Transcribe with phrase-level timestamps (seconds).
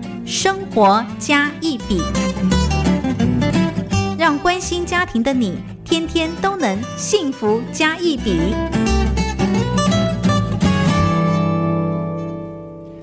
[0.31, 1.99] 生活加一笔》，
[4.17, 8.39] 让关心家庭的你天天都能幸福加一笔。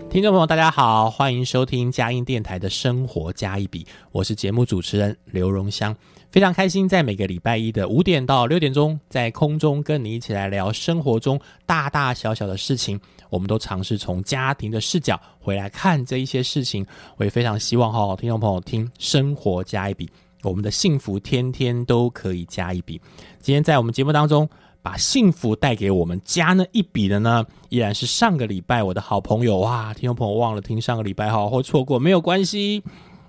[0.08, 5.94] 听众朋友，大家好，欢迎收听佳音电台的《生活加一笔》，我是节目主持人刘荣香。
[6.30, 13.00] 非常开心，在每个礼拜一的五点到六点钟，在空中跟你一起来聊生活中大大小小的事情。
[13.30, 16.86] 我们都尝试从家庭的视角回来看这一些事情。
[17.16, 20.08] 我也非常希望哈，听众朋友听生活加一笔，
[20.42, 23.00] 我们的幸福天天都可以加一笔。
[23.40, 24.48] 今天在我们节目当中，
[24.82, 32.82] 把幸福带给我们加那一笔的呢，依然是上个礼拜我的好朋友哇，听众朋友忘了听上个礼拜哈，或错过没有关系。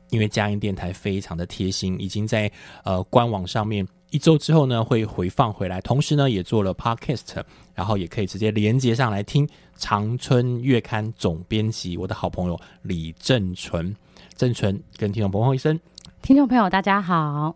[0.10, 2.52] 因为嘉音电台非常的贴心，已经在
[2.84, 7.44] 呃官网上面一周之后呢会回放回来，同时呢也做了 podcast，
[7.76, 9.48] 然后也可以直接连接上来听。
[9.76, 13.96] 长春月刊总编辑，我的好朋友李正淳，
[14.36, 15.80] 正淳跟听众朋友一声，
[16.22, 17.56] 听众朋友大家好。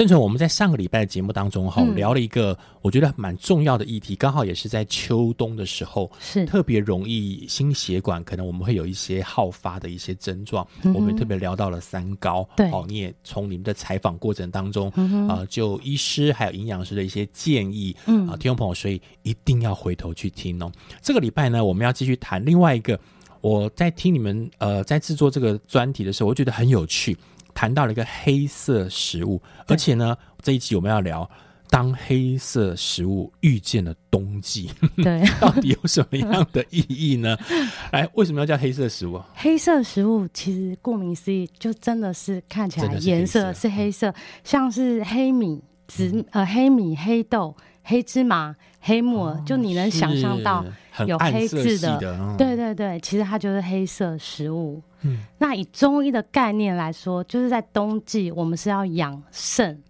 [0.00, 10.66] 正纯，我们在上个礼拜的节目当中哈，聊了一个我觉得蛮重要的议题，刚好也是在秋冬的时候，是特别容易心血管可能我们会有一些好发的一些症状。
[10.94, 14.88] 我们特别聊到了三高，对，哦，你也从你们的采访过程当中
[15.28, 20.72] 啊，就医师还有营养师的一些建议，嗯啊，听众朋友，所以一定要回头去听哦。
[21.02, 22.98] 这个礼拜呢，我们要继续谈另外一个，
[23.42, 27.14] 我在听你们呃在制作这个专题的时候，我觉得很有趣。
[27.54, 31.28] 谈到了一个黑色食物，而且呢，这一集我们要聊，
[31.68, 37.36] 当黑色食物遇见了冬季，对， 到底有什么样的意义呢？
[37.92, 39.20] 来，为什么要叫黑色食物？
[39.34, 47.54] 黑色食物其实顾名思义，就真的是看起来颜色是黑色，像是黑米、紫呃黑米、黑豆、
[47.84, 50.64] 黑芝麻、黑木耳，就你能想象到
[51.06, 54.82] 有黑字的，对对对，其实它就是黑色食物。
[55.02, 59.82] 嗯，那以中医的概念来说，就是在冬季我们是要养肾。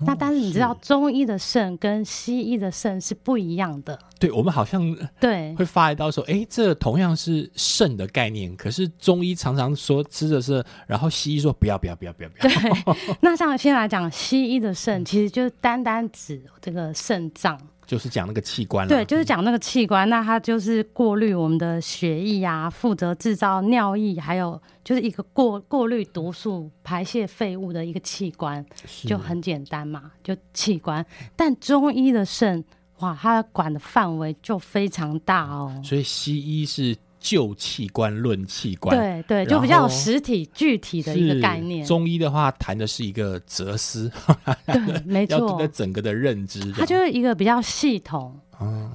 [0.00, 3.98] 那但是你知道中医的肾跟西医的肾是不一样的。
[4.18, 12.46] 对，我们好像对会发一道说，哎，这同样是肾的概念，可是中医常常说吃的是，然后西医说不要不要不要不要不要。
[12.46, 17.58] 对， 那像先来讲西医的肾，其实就是单单指这个肾脏。
[17.86, 20.08] 就是讲那个器官，对，就是讲那个器官。
[20.10, 28.64] 那它就是过滤我们的血液啊，负责制造尿液，还有就是一个过过滤毒素、排泄废物的一个器官，
[29.04, 31.04] 就很简单嘛，就器官。
[31.36, 32.64] 但中医的肾，
[32.98, 35.80] 哇，它管的范围就非常大哦。
[35.84, 36.96] 所以西医是。
[37.26, 41.84] 就器官论器官，对对，就比较有实体具体的一个概念。
[41.84, 44.08] 中医的话，谈的是一个哲思，
[44.64, 48.38] 对，没 错，要整个的认知，它就是一个比较系统。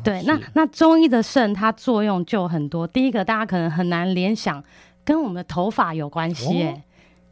[0.02, 2.88] 对，那那中医的肾，它作用就很多。
[2.88, 4.64] 第一个，大家可能很难联想，
[5.04, 6.64] 跟我们的头发有关系。
[6.64, 6.84] 哎，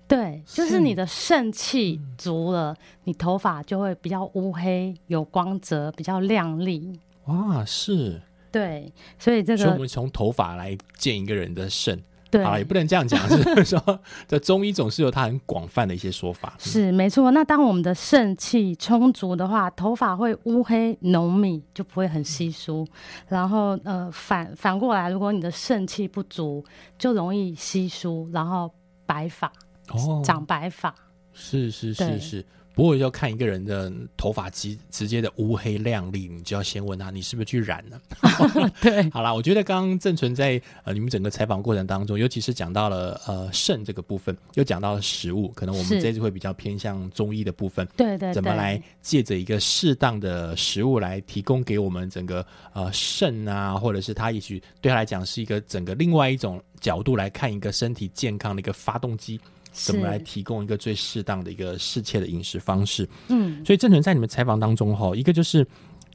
[0.05, 6.99] 对，就是你的肾气足了，你头发就会比较乌黑、有光泽、比较亮丽。
[7.27, 8.21] 哇，是。
[8.51, 12.01] 对，所以这个，所以我们从头发来见一个人的肾，
[12.31, 16.55] 对啊，也不能这样讲，是说这中医总是有它很广泛的一些说法。
[16.59, 22.87] 是没错，那当我们的肾气充足的话，头发会乌黑浓密，就不会很稀疏。
[23.27, 26.63] 然后呃，反反过来，如果你的肾气不足，
[26.97, 28.71] 就容易稀疏，然后
[29.05, 29.51] 白发
[29.89, 30.93] 哦，长白发。
[31.33, 32.45] 是是是是。
[32.79, 38.01] 不过要看一个人的头发直直接的乌黑亮丽，你就要先问他你是不是去染了。
[38.79, 47.85] 对， 好啦，我觉得刚刚郑纯在呃你们整个采访过程当中，尤其是讲到了呃肾这个部分，又讲到了食物，可能我们这次会比较偏向中医的部分。
[47.97, 59.37] 对对，怎么来借着一个适当的食物来提供给我们整个呃肾啊，或者是他也许对他来讲是一个整个另外一种角度来看一个身体健康的一个发动机。
[59.71, 63.07] 怎么来提供一个最适当的一个适切的饮食方式？
[63.27, 65.65] 嗯，所以郑纯在你们采访当中哈，一个就是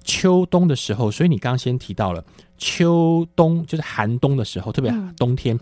[0.04, 2.22] 秋冬的时候，所以你刚刚先提到了
[2.58, 5.58] 秋冬就是寒冬的时候，特别冬天，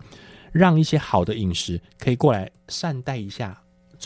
[0.51, 3.57] 让一些好的饮食可以过来善待一下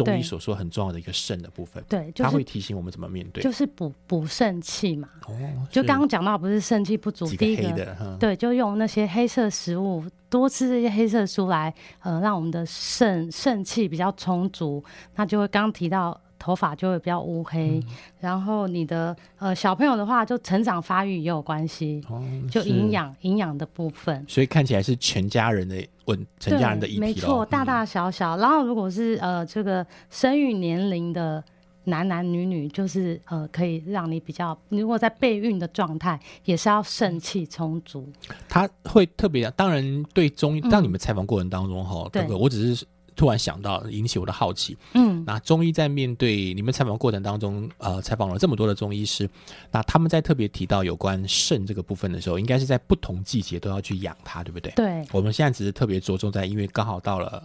[0.05, 1.83] 中医所说很重要的一个肾的部分。
[1.89, 3.43] 对，就它会提醒我们怎么面对。
[3.43, 5.09] 就是补补肾气嘛。
[5.27, 5.33] 哦，
[5.71, 14.83] 就是刚刚讲到，不是肾气不足，第一个对，就用那些黑色食物，多吃这些黑色素来，呃，让我们的肾肾气比较充足，
[15.15, 17.83] 那就会刚刚提到头发就会比较乌黑，嗯
[18.19, 22.87] 然后你的呃小朋友的话，就成长发育也有关系，哦，就是营。
[22.87, 24.23] 养营养的部分。
[24.29, 25.75] 所以看起来是全家人的
[26.05, 28.37] 问，全家人的议题没错，大大小小。
[28.37, 31.43] 然后如果是呃这个生育年龄的
[31.83, 38.07] 男男女女，就是呃可以让你比较，如果在备孕的状态，也是要肾气充足。
[38.47, 42.85] 他会特别，当然对中医，嗯当你们采访过程当中哈，对这个我只是
[43.17, 44.77] 突然想到，引起我的好奇。
[44.93, 49.27] 嗯，那中医在面对你们采访过程当中，呃，采访了这么多的中医师，
[49.71, 54.71] 那他们在特别提到有关肾这个部分的时候，应该是在不同季节都要去养它，对不对？
[54.75, 57.41] 对，我们现在只是特别着重在，因为刚好到了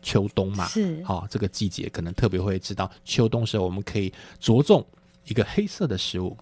[0.00, 1.02] 秋冬嘛，是。
[1.04, 4.86] 好、这个季节可能特别会知道，秋冬时候我们可以着重
[5.26, 6.36] 一个黑色的食物，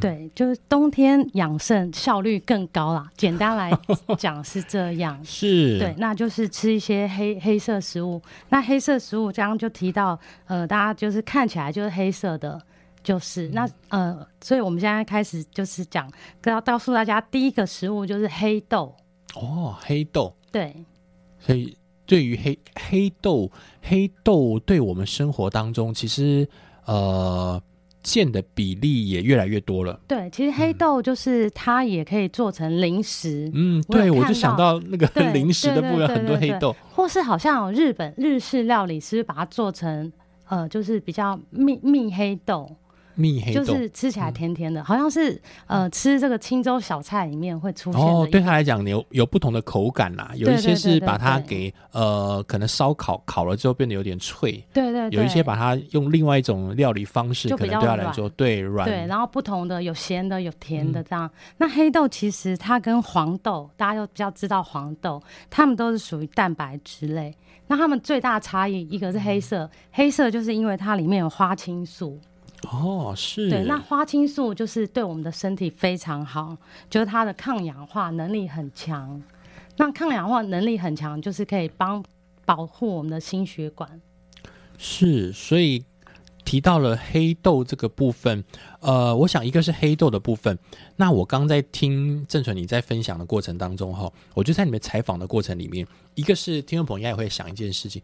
[0.00, 3.10] 对，就是冬天养肾效率更高啦。
[3.16, 3.70] 简单来
[4.18, 5.22] 讲是这样。
[5.24, 8.20] 是，对，那就是吃一些黑黑色食物。
[8.48, 12.58] 那黑色食物刚刚就提到，呃，大家就是看起来就是黑色的，
[13.02, 16.10] 就是那呃，所以我们现在开始就是讲，
[16.44, 18.94] 要告诉大家第一个食物就是黑豆。
[19.34, 20.74] 哦，黑豆，对，
[21.38, 21.76] 所以
[22.06, 23.50] 对于黑黑豆，
[23.82, 26.48] 黑豆对我们生活当中其实
[26.86, 27.60] 呃
[28.04, 29.98] 见的比例也越来越多了。
[30.06, 36.76] 对，其实黑豆就是它也可以做成零食，嗯，对，我就想到那个 零食的部分，很多黑豆。
[36.92, 40.12] 或是好像有日本日式料理是不是把它做成
[40.46, 42.70] 呃，就是比较蜜蜜黑豆，
[43.14, 43.64] 蜜黑豆。
[43.64, 61.30] 就是吃起来甜甜的，好像是呃吃这个青州小菜里面会出现的哦，一对他来讲有有不同的口感啦，有一些是把它对给呃可能烧烤烤了之后变得有点脆，对对对，有一些把它用另外一种料理方式，可能对他来软说对软对，然后不同的有咸的有甜嗯的这样。
[61.56, 67.34] 那黑豆其实它跟黄豆，大家又比较知道黄豆，它们都是属于蛋白质类。
[67.66, 72.20] 那它们最大差异，一个是黑色，黑色就是因为它里面有花青素，
[72.70, 76.56] 哦，是对，那花青素就是对我们的身体非常好，
[76.88, 79.22] 就是它的抗氧化能力很强。
[79.76, 82.04] 那抗氧化能力很强，就是可以帮
[82.44, 84.00] 保护我们的心血管。
[84.78, 85.84] 是，所以
[86.44, 88.44] 提到了黑豆这个部分，
[88.80, 90.58] 呃，我想一个是黑豆的部分。
[90.96, 98.00] 那我刚在听郑纯你在分享的过程当中哈，我就在你们采访的过程里面，一个是听众朋友应该也会想一件事情，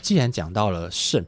[0.00, 1.24] 既然讲到了肾。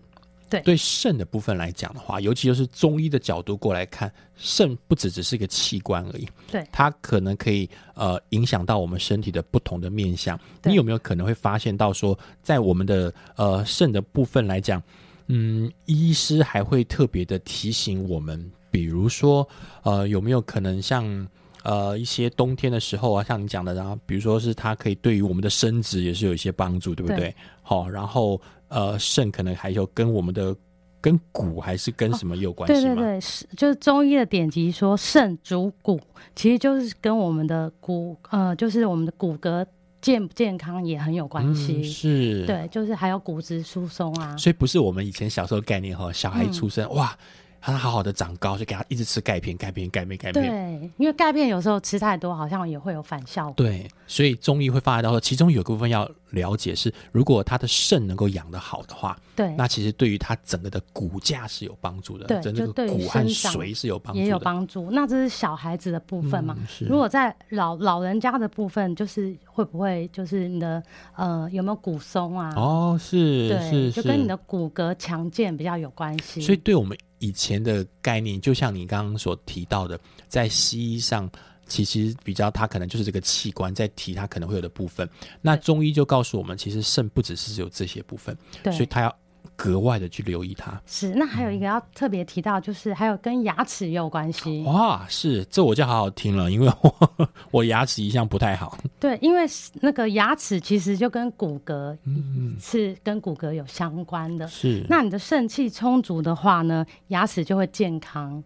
[0.50, 10.38] 对对肾的部分来讲的话，尤其就是中医的角度过来看，肾不只只是一个器官而已，对它可能可以呃影响到我们身体的不同的面相。
[10.62, 14.82] 你有没有可能会发现到说，在我们的呃肾的部分来讲，
[15.26, 19.48] 嗯，医师还会特别的提醒我们，比如说
[19.82, 21.26] 呃有没有可能像
[21.62, 27.34] 呃一些冬天的时候啊，像你讲的，然后比如说是它可以对于我们的生殖也是有一些帮助，对不对对？
[27.62, 28.38] 好、然后
[28.74, 30.54] 呃肾可能还有跟我们的
[31.00, 32.94] 跟骨还是跟什么有关系吗？
[32.94, 36.00] 对对对，是就是中医的典籍说肾主骨，
[36.34, 39.64] 其实就是跟我们的骨呃，就是我们的骨骼
[40.00, 41.76] 健不健康也很有关系。
[41.76, 42.46] 嗯、是，。
[42.46, 44.36] 对，就是还有骨质疏松啊。
[44.36, 47.16] 所以不是我们以前小时候概念哈，小孩嗯出生、哇，
[47.60, 50.32] 他好好的长高，就给他一直吃钙片、钙片、钙片、钙片。
[50.32, 53.54] 对，因为钙片有时候吃太多，好像也会有反效果。
[53.56, 64.90] 对，所以中医会发现到说，其中有个部分要了解是，如果他的肾能够养得好的话，对，那其实对于他整个的骨架是有帮助的，对整个就对骨和髓是有帮助的，也有帮助。
[64.90, 66.54] 那这是小孩子的部分嘛？
[66.58, 70.82] 嗯是如果在老老人家的部分，就是会不会就是你的
[71.16, 72.52] 呃有没有骨松啊？
[72.56, 76.40] 哦，是对，是，就跟你的骨骼强健比较有关系。
[76.40, 79.98] 所以对我们以前的概念，就像你刚刚所提到的，
[80.28, 81.30] 在西医上。
[81.66, 85.08] 其实比较，它可能就是这个器官在提它可能会有的部分。
[85.40, 89.14] 那中医就告诉我们，其实肾不只是有这些部分，对，所以它要
[89.56, 90.80] 格外的去留意它。
[90.84, 94.62] 是，那还有一个要特别提到，就是还有跟牙齿也有关系。
[94.64, 97.10] 哇，是这我就好好听了，因为我
[97.52, 98.76] 我牙齿一向不太好。
[98.98, 99.44] 对，因为
[99.74, 104.46] 那个牙齿其实就跟骨骼嗯，是跟骨骼有相关的。
[104.48, 104.84] 是。
[104.88, 108.42] 那你的肾气充足的话呢，牙齿就会健康。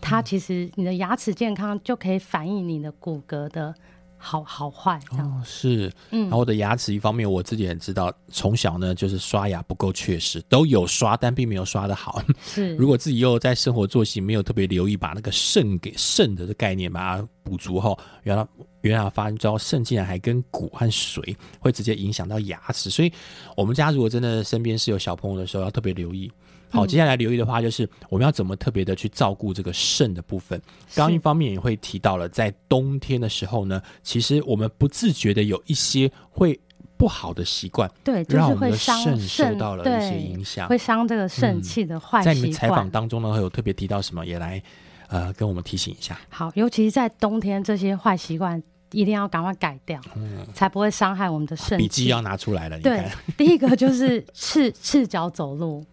[0.00, 3.74] 它其实你的牙齿健康就可以反映你的骨骼的
[4.16, 4.98] 好好坏。
[5.12, 12.22] 哦，是，嗯然后我的牙齿一方面我自己也知道，从小呢就是刷牙不够确实，都有刷，但并没有刷的好。
[12.42, 18.46] 是， 如果自己又在生活作息没有特别留意，把那个肾给肾的概念把它补足后，原来
[18.80, 23.12] 原来发现到肾竟然还跟骨和水会直接影响到牙齿，所以
[23.56, 26.30] 我们家如果真的身边是有小朋友的时候，要特别留意。
[26.70, 30.60] 好，接下来留意的话，就是我们要怎么特别的去照顾这个肾的部分。
[30.94, 36.58] 刚刚一方面也会提到了，在冬天的时候呢，其实我们不自觉的有一些会
[36.96, 42.90] 不好的习惯，对，就让我们的是会伤肾受到了一些影响会伤这个肾嗯气的坏习在你们采访。
[42.90, 44.60] 当中呢，会有特别提到什么，也来
[45.08, 46.18] 呃跟我们提醒一下。
[46.28, 48.60] 好，尤其是在冬天，这些坏习惯
[48.90, 51.84] 一定要赶快改掉，嗯才不会伤害我们的肾气。
[51.84, 55.84] 笔记要拿出来了，你对看，第一个就是赤赤脚走路，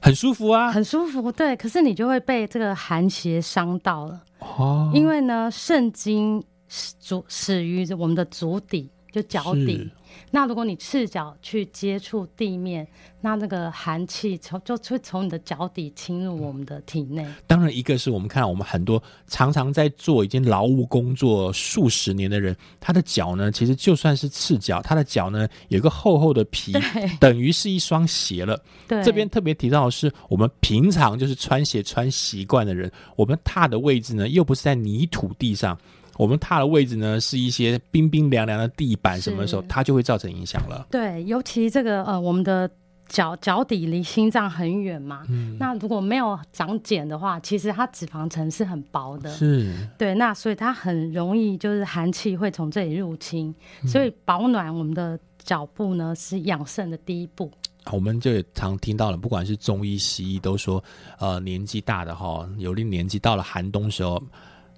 [0.00, 0.70] 很舒服啊。
[0.70, 1.30] 很舒服。
[1.32, 8.90] 对，可是你就会被这个寒邪伤到了，哦，因为呢，肾经始足始于我们的足底，
[9.22, 9.90] 就脚底。
[10.30, 12.86] 那如果你赤脚去接触地面，
[13.20, 17.26] 那那个寒气从就会从你的脚底侵入我们的体内。
[17.46, 26.72] 当然，一个是我们看到我们很多常常在做已经劳务工作数十年的人，他的脚呢，其实就算是赤脚，他的脚呢有一个厚厚的皮，
[27.20, 28.60] 等于是一双鞋了。
[28.88, 35.78] 对，这边特别提到的是，我们平常就是穿鞋穿习惯的人，我们踏的位置呢，又不是在泥土地上，
[36.18, 40.86] 我们踏的位置呢是一些冰冰凉凉的地板，什么时候它就会造成影响了。
[40.90, 42.68] 对，尤其这个呃，我们的
[43.08, 49.30] 脚脚底离心脏很远嘛，嗯那如果没有长茧的话，其实它脂肪层是很薄的。
[49.30, 57.50] 是，对，那所以它很容易就是寒气会从这里入侵，嗯所以保暖我们的脚部呢是养肾的第一步。
[57.90, 60.82] 我们就也常听到了，不管是中医西医都说，
[61.18, 64.22] 呃，年纪大的哈，有的年纪到了寒冬时候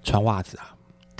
[0.04, 0.70] 穿袜子啊，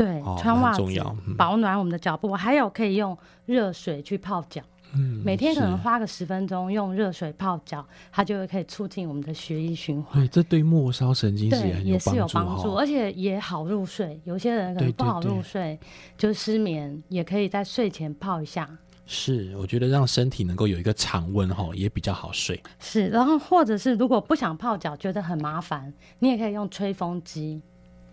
[0.01, 4.63] 对，哦穿袜子重要嗯保暖我们的脚部，还有可以用热水去泡脚。
[4.95, 10.23] 嗯每天可能花个十分钟用热水泡脚，它就会可以促进我们的血液循环。
[10.23, 12.81] 对，这对末梢神经是也是有帮帮助，哈。
[12.81, 14.19] 而且也好入睡。
[14.25, 15.79] 有些人可能不好入睡，
[16.17, 18.69] 就失眠，也可以在睡前泡一下。
[19.07, 22.61] 是，我觉得让身体能够有一个常温哈，也比较好睡。
[22.79, 27.61] 是，然后或者是如果不想泡脚，觉得很麻烦，你也可以用吹风机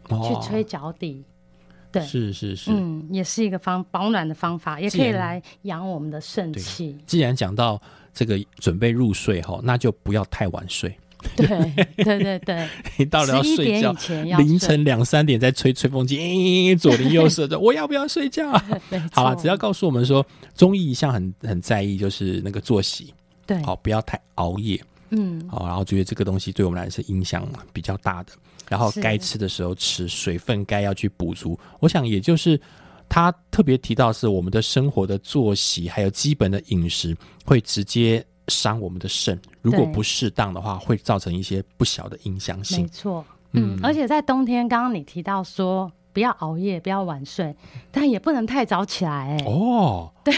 [0.10, 1.24] 哦去吹脚底。
[1.92, 2.72] 对，是是是。
[2.72, 6.98] 嗯，也是一个方保暖的方法，也可以来养我们的肾气。
[7.06, 7.82] 既然讲到
[8.14, 10.96] 这个准备入睡哈，那就不要太晚睡。
[11.36, 11.48] 对
[11.98, 13.92] 对对对，你 到了要睡觉，
[14.38, 18.52] 凌晨两三点在吹吹风机，咦左邻右舍的， 我要不要睡觉？
[18.90, 23.14] 没好了，只要告诉我们说，中医一向很很在意就是那个作息，
[23.48, 24.80] 对，好，不要太熬夜，
[25.10, 28.32] 嗯，好，然后觉得这个东西对我们来说影响比较大的。
[28.70, 31.58] 然后是该吃的时候吃，水分该要去补足。
[31.80, 32.60] 我想也就是
[33.10, 42.82] 他特别提到是我们的生活的作息，还有基本的饮食会直接伤我们的肾，如果不适当的话，会造成一些不小的影响性。
[42.82, 42.94] 没性。
[42.94, 47.56] 错，嗯，而且在冬天，刚刚你提到说不要熬夜，不要晚睡，
[47.92, 50.34] 但也不能太早起来、哎、哦，对，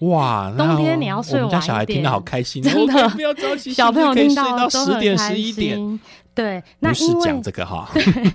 [0.00, 3.08] 哇，冬天你要睡我们家小孩听得好开心，真的。
[3.10, 6.00] 不要早起，小朋友可以睡到十点开十一点。
[6.36, 6.44] 心。
[6.44, 7.88] 对，那因为讲这个哈，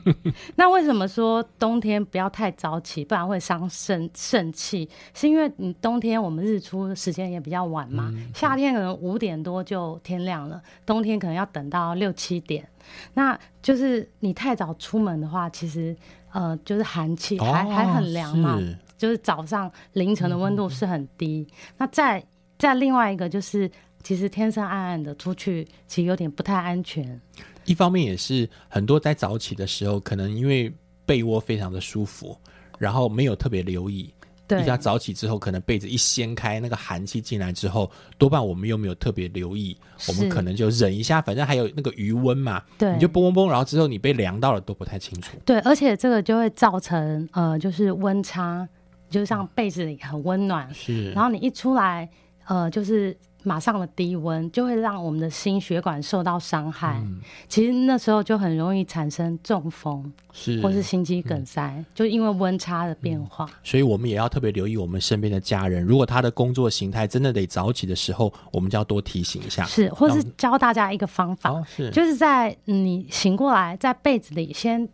[0.58, 4.90] 那为什么说冬天不要太早起，不然会伤肾肾气？
[5.14, 12.68] 是因为你冬天我们日出时间也比较晚嘛，嗯夏天可能五点多就天亮了，冬天可能要等到六七点。
[13.14, 15.96] 那就是你太早出门的话，其实
[16.32, 18.60] 呃就是寒气还、还很凉嘛，
[18.98, 21.48] 就是早上凌晨的温度是很低。
[21.78, 22.24] 那再
[22.58, 23.70] 再另外一个就是，
[24.02, 27.22] 其实天色暗暗的出去，其实有点不太安全。
[27.66, 30.74] 一方面也是很多在早起的时候，可能因为
[31.06, 32.38] 被窝非常的舒服，
[32.78, 34.14] 然后没有特别留意。
[34.48, 39.78] 对一下早起之后，可能被子一掀开，那个寒气进来之后，多半我们又没有特别留意，
[40.10, 45.38] 我们可能就忍一下，反正还有那个余温嘛，对你就嘣嘣嘣，然后之后你被凉到了都不太清楚。
[45.46, 48.68] 对，而且这个就会造成呃，就是温差，
[49.10, 52.10] 就像被子里很温暖，是，然后你一出来，
[52.44, 57.00] 呃，就是马上的低温，就会让我们的心血管受到伤害。
[57.04, 63.50] 嗯其实那时候就很容易产生中风是，或是心肌梗塞，就因为温差的变化。
[63.64, 69.64] 所以我们也要特别留意我们身边的家人，如果他的工作形态真的得早起的时候，我们就要多提醒一下。
[69.66, 74.88] 是，或是教大家一个方法，哦，是，就是在你醒过来，在被子里先，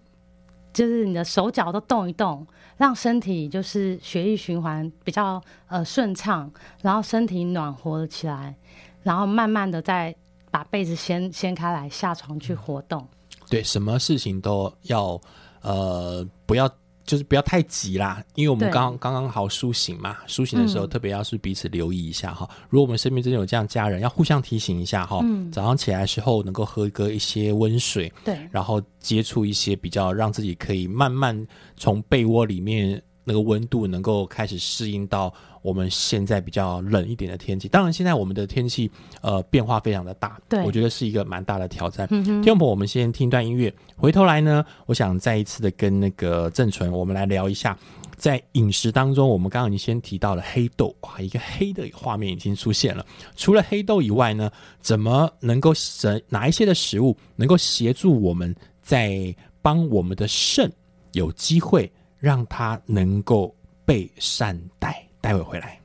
[0.74, 2.46] 就是你的手脚都动一动，
[2.78, 6.50] 让身体就是血液循环比较呃顺畅，
[6.82, 8.56] 然后身体暖和了起来，
[9.04, 10.16] 然后慢慢的再
[10.52, 13.06] 把被子掀掀开来，下床去活动。
[13.50, 15.20] 对，什么事情都要
[15.62, 16.70] 呃不要
[17.08, 22.48] 就是不要太急啦，因为我们对刚刚刚好苏醒嘛，苏醒的时候嗯特别要是彼此留意一下哈。
[22.70, 25.22] 如果我们身边真的有这样家人，要互相提醒一下哈。
[25.24, 31.48] 嗯早上起来的时候能够喝个一些温水，对，然后接触一些比较让自己可以慢慢
[31.78, 37.68] 从被窝里面那个温度能够开始适应到我们现在比较冷一点的天气。
[37.68, 38.90] 当然，现在我们的天气
[39.22, 42.08] 呃变化非常的大，对我觉得是一个蛮大的挑战。
[42.10, 47.78] 嗯哼听众朋友，我们先听一段音乐，回头来呢，我想再一次的跟那个郑纯，我们来聊一下。
[48.16, 53.06] 在饮食当中，我们刚刚已经先提到了黑豆，哇，一个黑的画面已经出现了。
[53.36, 60.72] 除了黑豆以外呢，怎么能够什哪一些的食物能够协助我们在帮我们的肾
[61.12, 63.54] 有机会让他能够
[63.86, 65.08] 被善待？
[65.22, 65.80] 待会回来。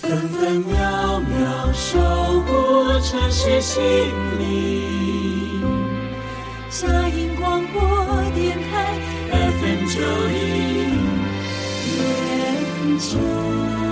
[0.00, 1.98] 分分秒秒守
[2.40, 3.82] 护城市心
[4.38, 5.62] 灵。
[6.70, 7.80] 嘉音广播
[8.34, 8.98] 电台
[9.30, 10.38] FM 九零
[11.96, 13.91] 点九。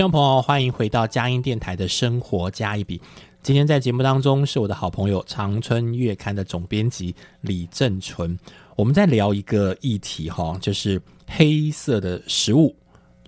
[0.00, 2.98] 听众朋友，欢迎回到佳音电台的生活加一笔。
[3.42, 8.34] 今天在节目当中是我的好朋友长春月刊的总编辑李正纯，
[8.76, 12.74] 我们在聊一个议题哈，就是黑色的食物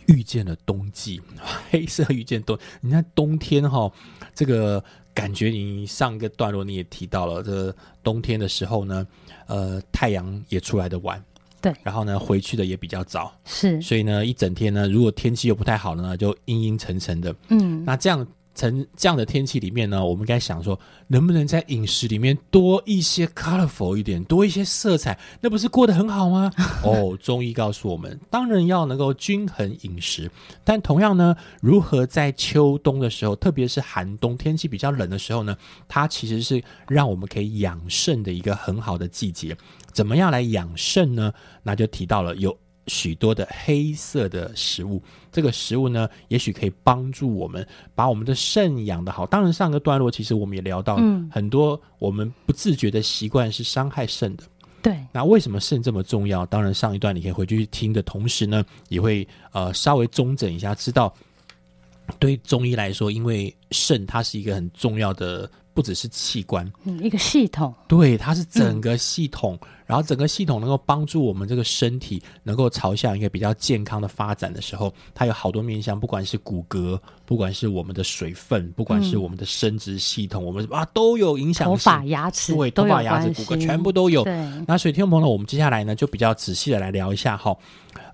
[0.06, 1.20] 遇见了冬季，
[1.68, 3.92] 黑色遇见冬，你看冬天哈，
[4.34, 4.82] 这个
[5.12, 9.06] 感觉你上一个段落你也提到了，这冬天的时候呢，
[9.46, 11.22] 呃，太阳也出来的晚。
[11.62, 17.34] 对，然后呢，回去的也比较早，是，所以呢，一整天呢，如果天气又不太好呢，就阴阴沉沉的。
[17.48, 26.50] 嗯，那这样成这样的天气里面呢，我们该想说，能不能在饮食里面多一些 colorful 一点，多一些色彩，那不是过得很好吗？
[26.84, 30.30] 哦，中医告诉我们，当然要能够均衡饮食，
[30.64, 35.56] 但同样呢，如何在秋冬的时候，特别是寒冬天气比较冷的时候呢，
[35.88, 39.56] 它其实是让我们可以养肾的一个很好的季节。
[39.92, 41.32] 怎么样来养肾呢？
[41.62, 42.56] 那就提到了有
[42.88, 49.24] 许多的黑色的食物，这个食物呢，也许可以帮助我们把我们的肾养得好。
[49.24, 50.96] 当然，上个段落其实我们也聊到，
[51.30, 54.44] 很多我们不自觉的习惯是伤害肾的。
[54.82, 56.44] 对，那为什么肾这么重要？
[56.46, 61.14] 当然，上一段你可以回去听的同时呢，也会呃稍微中整一下，知道
[62.18, 65.48] 对中医来说，因为肾它是一个很重要的。
[65.74, 81.66] 不只是器官，嗯，一个系统，对，它是整个系统，然后整个系统能够帮助我们这个身体能够朝向一个比较健康的发展的时候，它有好多面向，不管是骨骼，不管是我们的水分，不管是我们的生殖系统，我们啊都有影响。
[81.66, 84.24] 头发、牙齿，对，头发、牙齿、骨骼全部都有。
[84.24, 87.56] 对，那所以听众朋友，我们接下来呢就比较仔细的来聊一下哈，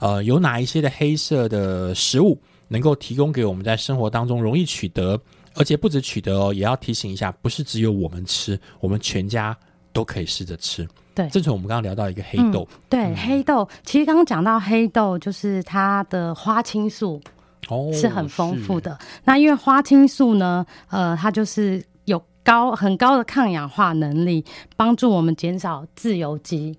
[0.01, 5.21] 呃，有哪一些的黑色的食物能够提供给我们在生活当中容易取得。
[5.59, 9.57] 而且不止取得哦，也要提醒一下，不是只有我们吃，我们全家
[9.93, 10.89] 都可以试着吃。
[11.15, 17.21] 对，这从我们刚刚聊到一个黑豆，对，黑豆其实刚刚讲到黑豆，就是它的花青素
[17.69, 18.97] 哦是很丰富的。
[19.25, 24.45] 那因为花青素呢，呃，它就是有高很高的抗氧化能力，
[24.77, 26.79] 帮助我们减少自由基。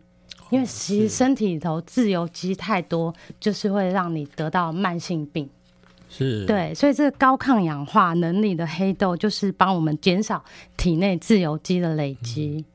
[0.52, 5.48] 因为其实身体里头自由基太多，就是会让你得到慢性病。
[6.10, 10.44] 是对，所以这个高抗氧化能力的黑豆，就是帮我们减少
[10.76, 12.66] 体内自由基的累积，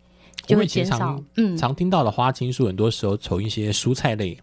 [0.46, 1.20] 就会减少。
[1.36, 4.38] 嗯，常听到的花青素，很多时候从一些蔬菜类，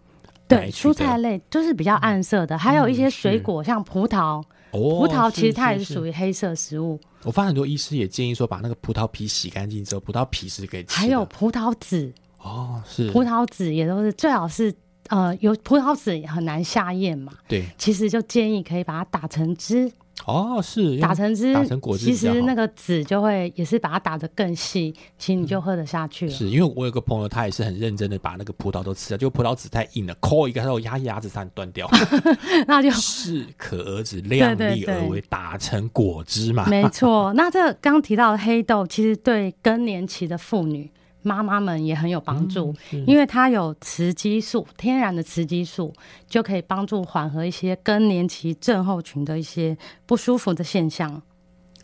[0.47, 4.43] 对，蔬菜类就是比较暗色的，还有一些水果，像葡萄。
[4.71, 6.99] 哦，葡萄其实它也是属于黑色食物。
[7.23, 10.99] 我发现很多医师也建议说，把那个葡萄皮洗干净之后，葡萄皮是可以吃。
[10.99, 14.73] 还有葡萄籽哦，是葡萄籽也都是最好是。
[15.11, 17.33] 呃，有葡萄籽很难下咽嘛？
[17.47, 19.91] 对，其实就建议可以把它打成汁。
[20.25, 22.05] 哦，是打成汁，打成果汁。
[22.05, 26.31] 其实那个籽就会也是把它打得更细，其实你就喝得下去了。
[26.31, 31.89] 是因为我有个朋友，他也是很认真的把那个葡萄都吃了，就葡萄籽太硬了，抠一个，然后牙牙子差点断掉。
[32.67, 36.67] 那就适可而止，量力而为，打成果汁嘛。
[36.67, 40.89] 没错，那这刚提到的黑豆，其实对更年期的妇女。
[41.23, 42.73] 妈妈们也很有帮助，
[43.05, 45.93] 因为它有雌激素，天然的雌激素
[46.27, 51.21] 就可以帮助缓和一些更年期症候群的一些不舒服的现象。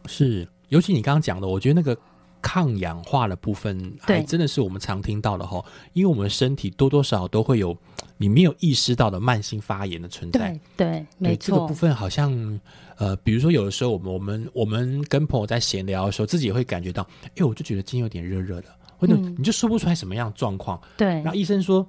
[0.05, 1.95] 是，尤其你刚刚讲的，我觉得那个
[2.41, 5.63] 抗氧化的部分，还真的是我们常听到的哈。
[5.93, 7.77] 因为我们身体多多少少都会有
[8.17, 10.57] 你没有意识到的慢性发炎的存在。
[10.75, 11.45] 对，没错。
[11.47, 12.59] 这个部分好像，
[12.97, 18.67] 呃，比如说有的时候我们我们我们跟朋友在闲聊的时候，自己也会感觉到，哎，我就觉得今天有点热热的。
[18.97, 21.07] 或者你就说不出来什么样状况，对。
[21.07, 21.87] 然后医生说，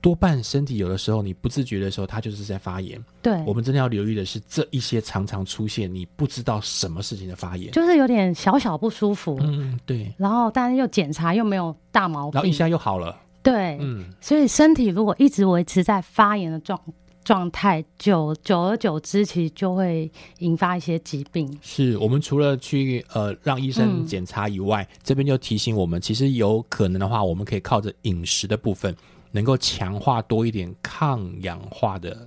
[0.00, 3.02] 多半身体有的时候你不自觉的时候，它就是在发炎。
[3.22, 3.42] 对。
[3.46, 9.38] 我们真的要留意的是这一些常常出现你不知道什么事情的发炎，就是有点小小不舒服。
[9.42, 10.12] 嗯，对。
[10.16, 13.16] 然后但是又检查又没有大毛病，然后一下又好了。
[13.42, 14.06] 对，嗯。
[14.20, 16.80] 所以身体如果一直维持在发炎的状。
[17.28, 21.58] 状态久久而久之，其实就会引发一些疾病。
[21.60, 28.96] 是我们除了去呃让医生检查以外，这边就提醒我们，其实有可能的话，我们可以靠着饮食的部分，
[29.30, 32.26] 能够强化多一点抗氧化的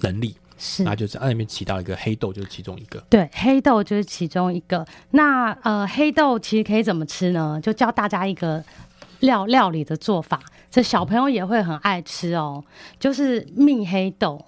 [0.00, 0.34] 能力。
[0.56, 2.98] 是，那就是那里面起到一个黑豆，就是其中一个。
[3.10, 4.86] 对，黑豆就是其中一个。
[5.10, 7.60] 那呃，黑豆其实可以怎么吃呢？
[7.62, 8.64] 就教大家一个
[9.20, 10.40] 料料理的做法。
[10.70, 12.62] 这小朋友也会很爱吃哦，
[13.00, 14.44] 就是蜜黑豆。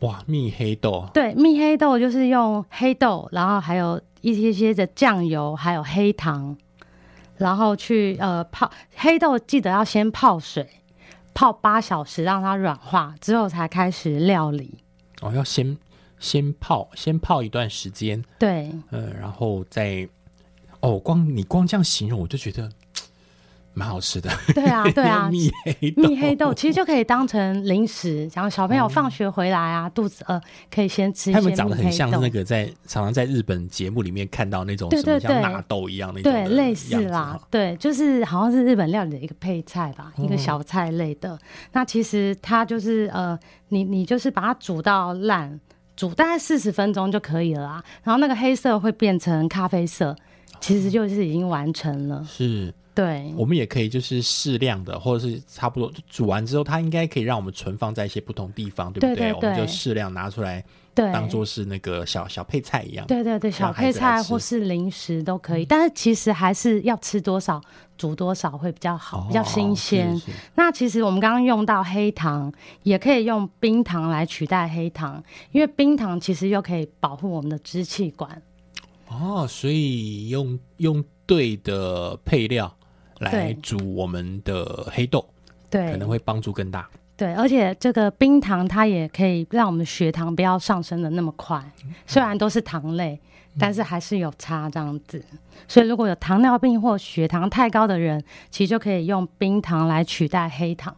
[0.00, 1.08] 哇，蜜黑豆。
[1.12, 6.56] 对，蜜黑豆就是用黑豆，然后还有一些些的酱油，还有黑糖，
[7.38, 10.68] 然后去呃泡黑豆，记得要先泡水，
[11.32, 14.78] 泡八小时让它软化之后才开始料理。
[15.22, 15.76] 哦，要先
[16.18, 18.22] 先泡，先泡一段时间。
[18.38, 18.70] 对。
[18.90, 20.08] 呃，然后再
[20.80, 22.70] 哦，光你光这样形容，我就觉得。
[23.74, 24.30] 蛮好吃的。
[24.54, 30.40] 对啊， 对啊，蜜黑豆蜜黑豆其实就可以当成零食，然后小朋友放学回来啊，肚子饿
[30.72, 31.40] 可以先吃一些。
[31.40, 41.38] 他们长得很像那个在常常在日本节目里面看到那种什么像纳豆一样那种对，的类似啦哈，对，就是好像是日本料理的一个配菜吧，哦一个小菜类的。
[41.72, 45.58] 那其实它就是呃，你你就是把它煮到烂，
[45.96, 47.84] 煮大概四十分钟就可以了啦。
[48.02, 50.14] 然后那个黑色会变成咖啡色，
[50.60, 52.24] 其实就是已经完成了。
[52.24, 63.04] 是对，我们也可以就是适量的，或者是差不多煮完之后，它应该可以让我们存放在一些不同地方，对不对对我们就对适量拿出来对，当做是那个小小配菜一样。
[63.08, 67.60] 对对对，小配菜或是零食都可以，但是其实还是要吃多少
[67.98, 70.08] 煮多少会比较好，比较新鲜。
[70.08, 72.52] 哦是是那其实我们刚刚用到黑糖，
[72.84, 78.40] 也可以用冰糖来取代黑糖，因为冰糖其实又可以保护我们的支气管。
[79.08, 82.72] 哦，所以用用对的配料
[83.24, 85.26] 来煮我们的黑豆，
[85.68, 86.88] 对可能会帮助更大。
[87.16, 91.64] 对，而且这个冰糖它也可以让我们血糖不要上升的那么快，
[92.06, 93.18] 虽然都是糖类，
[93.58, 95.24] 但是还是有差这样子。
[95.68, 100.94] 所以如果有糖尿病或血糖太高的人，其实就可以用冰糖来取代黑糖。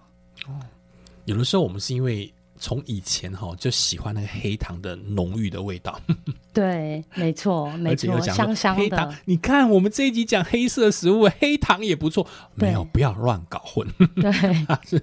[1.26, 6.00] 有的时候我们是因为从以前哈就喜欢那个黑糖的浓郁的味道，
[6.52, 9.16] 对，没错，没错，香香黑糖的，。
[9.24, 14.30] 你看我们这一集讲黑色食物，黑糖也不错，没有不要乱搞混， 对，
[14.66, 15.00] 它 是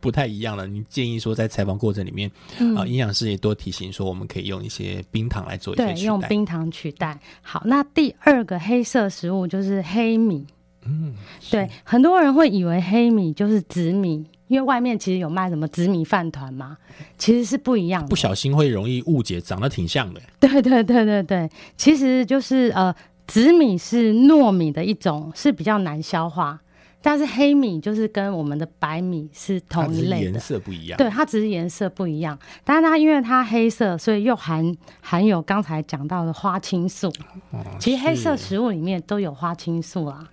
[0.00, 0.66] 不太一样了。
[0.66, 2.30] 你建议说在采访过程里面，
[2.76, 5.94] 啊、营养师也多提醒说，我们可以用一些冰糖来做一对。
[6.02, 7.18] 用冰糖取代。
[7.42, 10.46] 好，那第二个黑色食物就是黑米。
[10.86, 11.14] 嗯，
[11.50, 16.76] 对，很多人会以为黑米就是紫米，因为外面其实有卖什么紫米饭团嘛，
[17.16, 18.08] 其实是不一样的。
[18.08, 20.20] 不小心会容易误解，长得挺像的。
[20.38, 22.94] 对对对对对，其实就是呃，
[23.26, 26.60] 紫米是糯米的一种，是比较难消化，
[27.06, 30.40] 但是黑米就是跟我们的白米是同一类的颜。
[30.40, 30.96] 色不一样。
[30.96, 37.08] 对，它只是颜色不一样，但是它因为它黑色，所以又含含有刚才讲到的花青素。
[37.50, 40.26] 哦其实黑色食物里面都有花青素啦，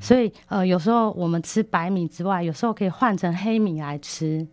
[0.00, 4.46] 所以呃，有时候我们吃白米之外，有时候可以换成黑米来吃。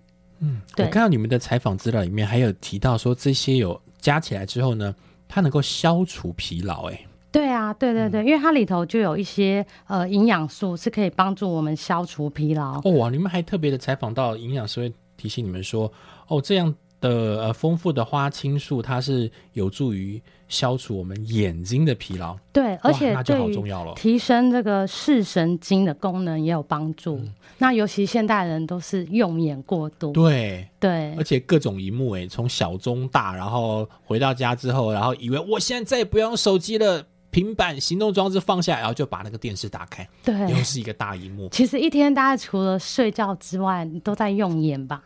[0.76, 4.94] 对我看到你们的采访资料里面还有提到说，这些有加起来之后呢，
[5.30, 6.90] 它能够消除疲劳。
[6.90, 7.00] 哎，
[7.32, 12.82] 对啊，对对对，因为它里头就有一些呃营养素是可以帮助我们消除疲劳。
[12.84, 15.92] 哦哇，你们还特别的采访到营养师会提醒你们说，
[16.28, 17.10] 哦，这样的
[17.44, 22.38] 呃丰富的花青素，它是有助于消除我们眼睛的疲劳。
[22.52, 23.94] 对，而且那就好重要了。
[23.96, 27.18] 提升这个视神经的功能也有帮助。
[27.18, 40.62] 嗯那尤其现代人都是用眼过度，对，对而且各种荧幕，哎，从小中大，然后回到家之后，然后以为我现在再也不要用手机了，平板、行动装置放下，然后就把那个电视打开，对又。
[40.64, 41.50] 是一个大荧幕。
[41.50, 45.02] 其实一天大家除了睡觉之外，你都在用眼吧？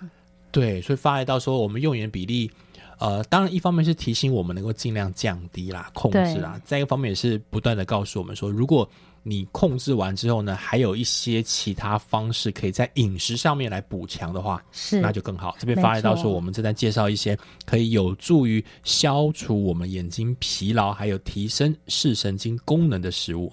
[0.52, 2.52] 对，所以发来到说，我们用眼比例，
[3.00, 8.88] 呃，当然一方面是提醒我们能够尽量降低啦、控制啦，再一个方面也是不断的告诉我们说，如果
[9.28, 15.56] 你控制完之后呢，还有一些其他方式可以在饮食上面来补强的话，是，那就更好。
[15.58, 17.36] 这边发来到说，我们正在介绍一些
[17.66, 23.52] 可以有助于消除我们眼睛疲劳，还有提升视神经功能的食物。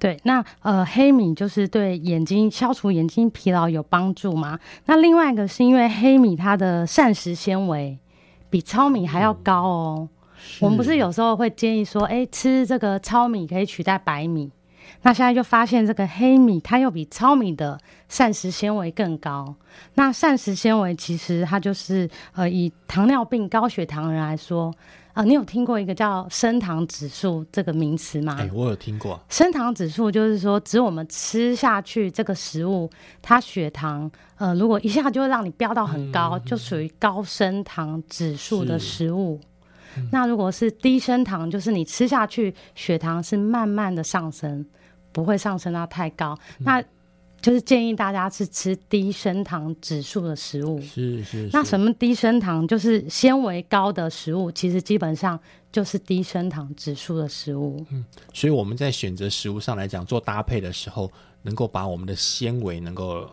[0.00, 4.58] 对，那呃，黑米就是对眼睛消除眼睛疲劳有帮助吗？
[4.84, 7.96] 那另外一个是因为黑米它的膳食纤维
[8.50, 10.08] 比糙米还要高哦。
[10.60, 14.50] 我们不是有时候会建议说，哎，吃这个糙米可以取代白米。
[15.04, 19.54] 那现在就发现这个黑米它又比糙米的膳食纤维更高。
[19.94, 24.74] 那膳食纤维其实它就是呃，以糖尿病高血糖人来说，
[25.12, 28.36] 啊、你有听过一个叫升糖指数这个名词吗？
[28.40, 32.90] 哎，我有听过，升糖指数就是说，指我们吃下去这个食物，
[33.20, 39.38] 它血糖呃，如果一下就会让你飙到很高，就属于高升糖指数的食物。
[40.10, 44.66] 那如果是低升糖，就是你吃下去血糖是慢慢的上升，
[45.14, 46.38] 不会上升到太高。
[46.58, 46.84] 那
[47.40, 50.80] 就是建议大家是吃低升糖指数的食物。
[50.80, 52.66] 是是是那什么低升糖？
[52.66, 55.38] 就是纤维高的食物，其实基本上
[55.70, 57.84] 就是低升糖指数的食物。
[57.90, 63.28] 嗯所以我们在选择食物上来讲，做搭配的时候，能够把我们的纤维能够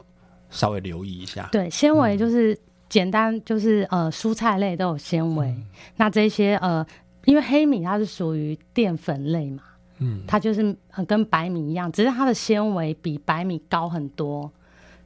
[0.50, 1.48] 稍微留意一下。
[1.54, 2.58] 对，纤维就是
[2.90, 5.56] 简单，就是呃蔬菜类都有纤维。
[5.96, 6.86] 那这些呃，
[7.24, 9.64] 因为黑米它是属于淀粉类嘛，
[10.02, 14.52] 嗯，它就是呃跟白米一样，只是它的纤维比白米高很多，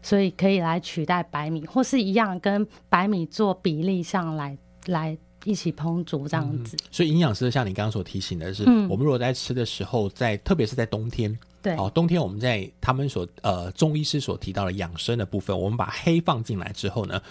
[0.01, 6.75] 所以可以来取代白米，或是一样跟白米做比例上来来一起烹煮这样子。
[6.89, 8.89] 所以营养师像你刚刚所提醒的是，嗯。
[8.89, 11.75] 我们如果在吃的时候，在特别是在冬天，对。
[11.75, 17.21] 哦，冬天我们在他们所呃中医师所提到的养生的部分，我们把黑放进来之后呢，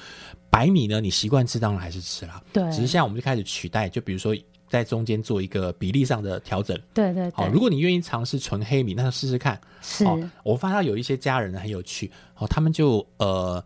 [0.51, 2.63] 白米呢你习惯吃当然还是吃啦，对。
[2.71, 4.37] 只是现在我们就开始取代，就比如说
[4.69, 6.79] 在中间做一个比例上的调整。
[6.93, 9.61] 对，对对好，如果你愿意尝试纯黑米，那就试试看。
[9.83, 13.63] 是哦，我发现有一些家人呢很有趣，哦，他们就呃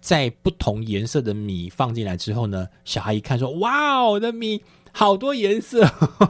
[0.00, 4.62] 在不同颜色的米放进来之后呢，小孩一看说：“哇，我的米
[4.92, 5.86] 好多颜色。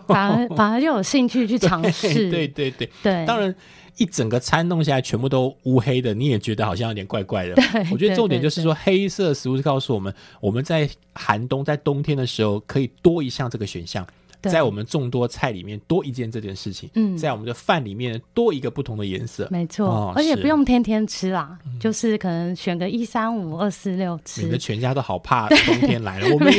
[0.07, 3.55] 反而反而就有兴趣去尝试， 对对对，对，当然。
[3.97, 7.55] 一整个餐弄下来，全部都乌黑的，你也觉得好像有点怪怪的。
[7.93, 14.13] 我觉得重点就是说，黑色食物是告诉我们，我们在寒冬、在冬天的时候，可以多一项这个选项，对
[14.51, 17.17] 在我们众多菜里面多一件这件事情，嗯。
[17.17, 26.53] 在我们的饭里面多一个不同的颜色，没错，哦而且不用天天吃啦，就是可能选个一三五二四六你的吃，全家都好怕冬天来了， 我们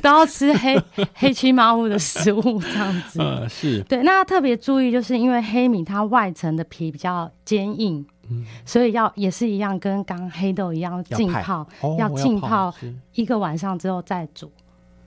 [0.00, 0.80] 都要吃黑
[1.14, 3.20] 黑漆麻乌的食物这样子。
[3.20, 3.82] 呃， 是。
[3.82, 8.44] 对，那要特别注意，就是因为黑米它外层的皮比较坚硬，嗯。
[8.64, 12.72] 所以要也是一样，跟刚黑豆一样浸泡，哦要浸泡
[13.14, 14.50] 一个晚上之后再煮，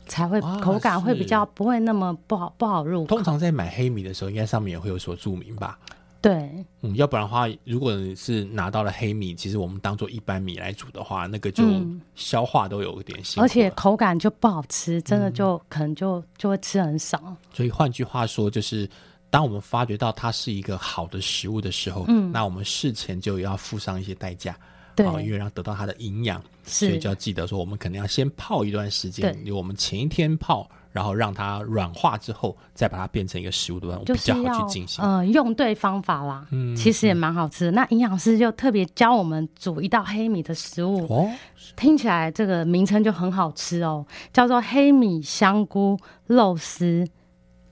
[0.07, 3.07] 才会啊口感会比较不会那么不好不好入口。
[3.07, 5.77] 通常在买黑米的时候，应该上面也会有所注明吧？
[6.19, 6.49] 对
[6.81, 13.45] 嗯，要不然的话，如果你是拿到了黑米，其实我们当做一般米来煮的话，那个就嗯消化都有一点辛苦了。
[13.45, 17.35] 而且口感就不好吃，真嗯的就、可能就就会吃很少。
[17.53, 18.89] 所以换句话说，就是
[19.29, 24.57] 当我们发觉到它是一个好的食物的时候，嗯，那我们事前就要付上一些代价，
[25.05, 29.43] 因为让得到它的营养，所以就要记得说，我们可能要先泡一段时间，对。
[29.43, 35.03] 由我们前一天泡，然后让它软化之后，再把它变成一个食物的话，就是比较好去进行。
[35.03, 37.71] 呃用对方法啦，嗯其实也蛮好吃的。
[37.71, 41.29] 那营养师就特别教我们煮一道黑米的食物，哦，
[41.75, 47.07] 听起来这个名称就很好吃哦，叫做黑米香菇肉丝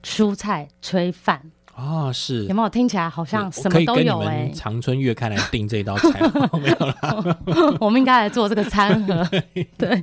[0.02, 2.68] 蔬菜炊饭，啊，是有没有？
[2.70, 6.20] 听起来好像什么都有哎、们长春月刊来订这道菜？
[6.58, 7.36] 没有啦，
[7.78, 9.22] 我们应该来做这个餐盒。
[9.76, 10.02] 对，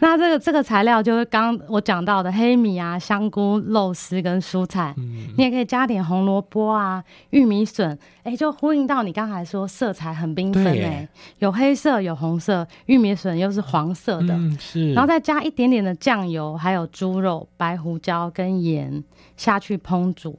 [0.00, 11.06] 那这个这个材料就是刚我讲到的黑米啊、香菇、肉丝跟蔬菜，嗯你也可以加点红萝卜啊、玉米笋，哎，就呼应到你刚才说色彩很缤纷哎，
[11.38, 14.34] 有黑色有红色，玉米笋又是黄色的。
[14.34, 19.04] 嗯，是，然后再加一点点的酱油，还有猪肉、白胡椒跟盐
[19.36, 20.38] 下去烹煮。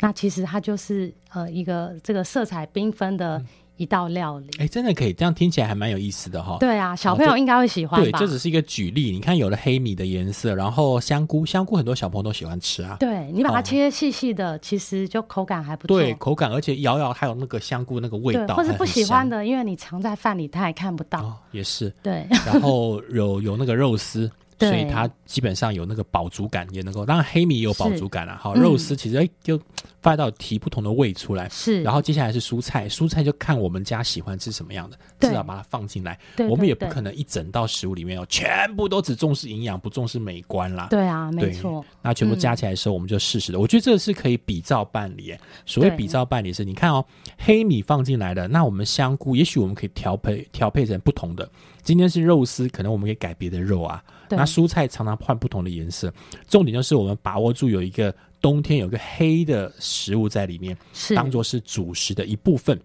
[0.00, 3.42] 那其实它就是呃一个这个色彩缤纷的
[3.76, 4.48] 一道料理。
[4.58, 6.56] 哎，真的可以，这样听起来还蛮有意思的哈。
[6.58, 8.18] 对啊，小朋友应该会喜欢对，吧？
[8.18, 9.10] 这只是一个举例。
[9.10, 12.96] 你看，有了黑米的颜色，然后香菇，香菇很多小朋友都喜欢吃啊。
[12.98, 15.98] 对你把它哦切细细的，其实就口感还不错。
[15.98, 21.20] 对，口感，而且咬咬还有那个香菇那个味，道，或是不喜欢的，因为你藏在饭里，他也看不到。
[21.20, 21.92] 哦，也是。
[22.02, 27.04] 对，然后有有那个肉丝，对所以它基本上有那个饱足感，也能够。
[27.04, 28.38] 当然黑米也有饱足感啊。
[28.40, 29.60] 好，嗯肉丝其实哎就
[30.00, 31.48] 发到提不同的味出来。
[31.48, 31.82] 是。
[31.82, 36.18] 然后接下来是蔬菜，蔬菜就看我们家喜欢吃什么样的，至少把它放进来。
[36.48, 40.86] 我们也不可能一整道食物里面哦，全部都只重视营养，不重视美观啦。
[40.90, 43.60] 对啊，没错，那全部加起来的时候，我们就试试的。
[43.60, 45.34] 我觉得这个是可以比照办理。
[45.66, 47.04] 所谓比照办理是，你看哦，
[47.36, 51.46] 黑米放进来的，那我们香菇，也许我们可以调配调配成不同的。
[51.86, 54.02] 今天是肉丝，可能我们可以改别的肉啊。
[54.28, 56.12] 那蔬菜常常换不同的颜色，
[56.48, 62.76] 重点就是我们把握住有一个冬天有个黑的食物在里面，是当做是主食的一部分。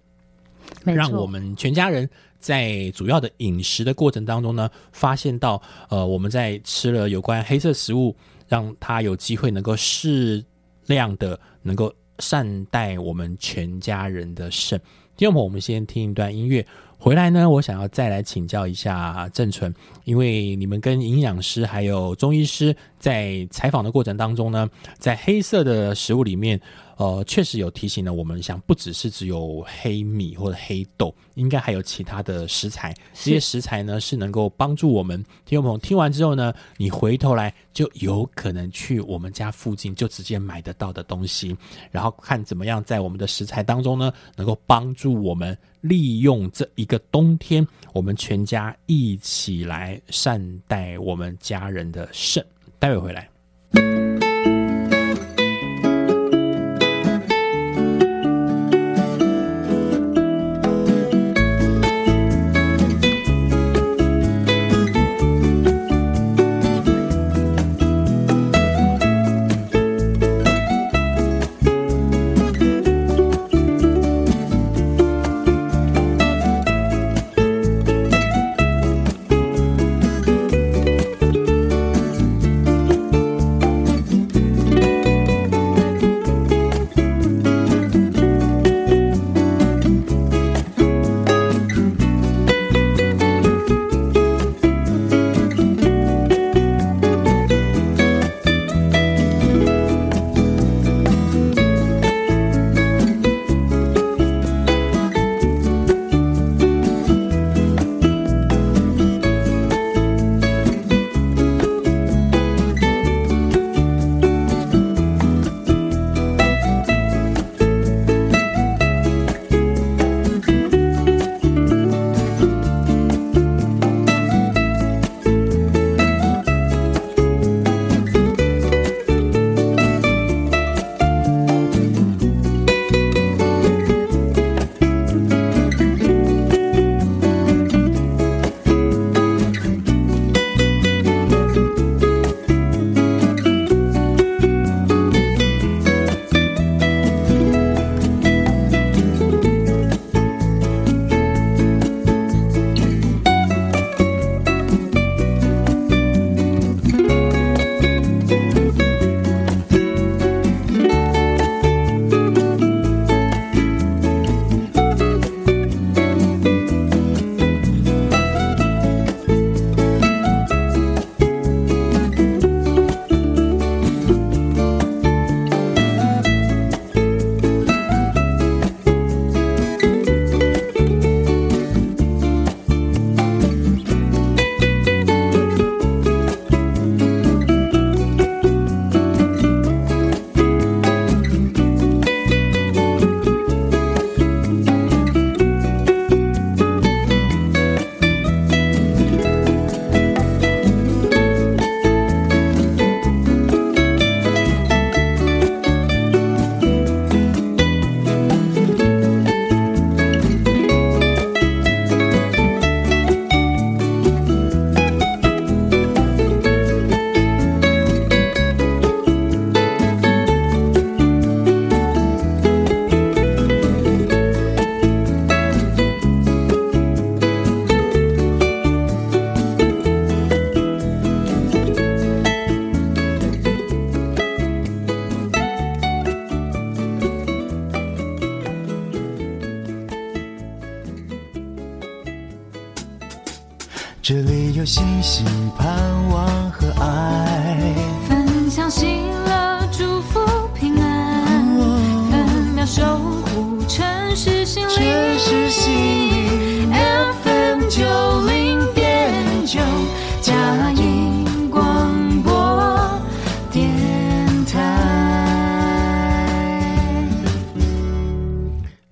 [0.83, 2.07] 让我们全家人
[2.39, 5.59] 在主要的饮食的过程当中呢，发现到
[5.89, 8.15] 呃我们在吃了有关黑色食物，
[8.47, 10.45] 让它有机会能够适
[10.85, 14.79] 量的能够善待我们全家人的肾。
[15.17, 16.63] 第二，我们先听一段音乐。
[17.03, 26.61] 回来呢，我想要再来请教一下郑纯，因为你们跟营养师还有中医师在采访的过程当中呢，在黑色的食物里面，
[27.01, 32.93] 呃，确实有提醒了我们，想不只是只有黑米或者黑豆，应该还有其他的食材。
[33.15, 41.57] 这些食材呢，是能够帮助我们听众朋友听完之后呢，你回头来就有可能去我们家附近就直接买得到的东西，
[41.89, 52.45] 然后看怎么样在我们的食材当中呢，能够帮助我们利用这一个冬天，我们全家一起来善待我们家人的肾。
[52.77, 53.27] 待会回来。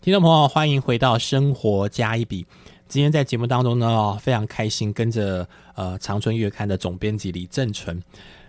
[0.09, 2.43] 听众朋友，欢迎回到《生活加一笔》。
[2.87, 8.01] 今天在节目当中呢，非常开心，跟着呃长春月刊的总编辑李正纯，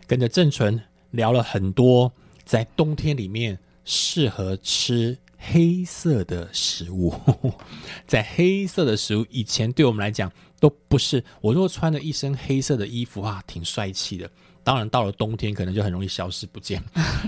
[0.07, 0.81] 跟着正纯
[1.11, 2.11] 聊了很多
[2.47, 7.13] 在冬天里面适合吃黑色的食物。
[8.09, 14.27] 在黑色的食物以前对我们来讲都不是，我如果穿了一身黑色的衣服啊，挺帅气的。
[14.65, 16.83] 当然，到了冬天可能就很容易消失不见。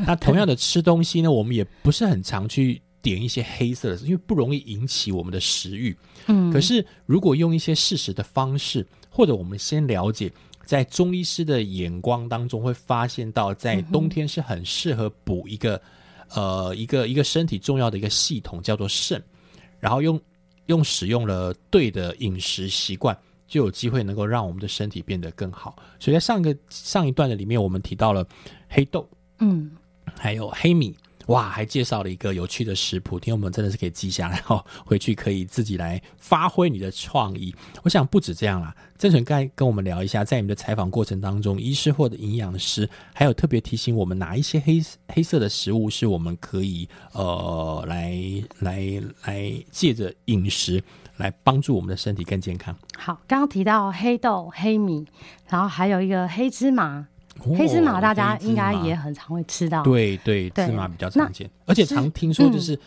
[0.07, 5.95] 那同样的吃东西呢，我们也不是很常去点一些黑色的，因为不容易引起我们的食欲。
[6.27, 10.33] 嗯可是如果用一些事实的方式，或者我们先了解，
[10.65, 15.83] 在中医师的眼光当中，会发现到在冬天是很适合补一个、
[16.35, 19.23] 呃一个一个身体重要的一个系统，叫做肾，
[19.81, 20.19] 然后用
[20.67, 23.15] 用使用了对的饮食习惯。
[23.49, 25.77] 就有机会能够让我们的身体变得更好。
[26.01, 28.27] 所以在上个上一段的里面，我们提到了
[28.67, 29.07] 黑豆，
[29.41, 29.71] 嗯，
[30.19, 30.97] 还有黑米，
[31.27, 37.55] 哇，还介绍了一个有趣的食谱，听我们真的是可以记下来哦，回去可以自己来发挥你的创意。
[37.83, 48.15] 我想不止这样啦，郑纯该跟我们聊一下，在你们的采访过程当中，医师或者营养师还有特别提醒我们哪一些黑黑色的食物是我们可以呃来
[48.59, 50.83] 来来借着饮食
[51.17, 52.77] 来帮助我们的身体更健康。
[52.97, 55.07] 好，刚刚提到黑豆、黑米，
[55.49, 57.07] 然后还有一个黑芝麻。
[57.41, 59.83] 哦黑芝麻大家应该也很常会吃到。
[59.83, 62.79] 对对，对芝麻比较常见，而且常听说就嗯是，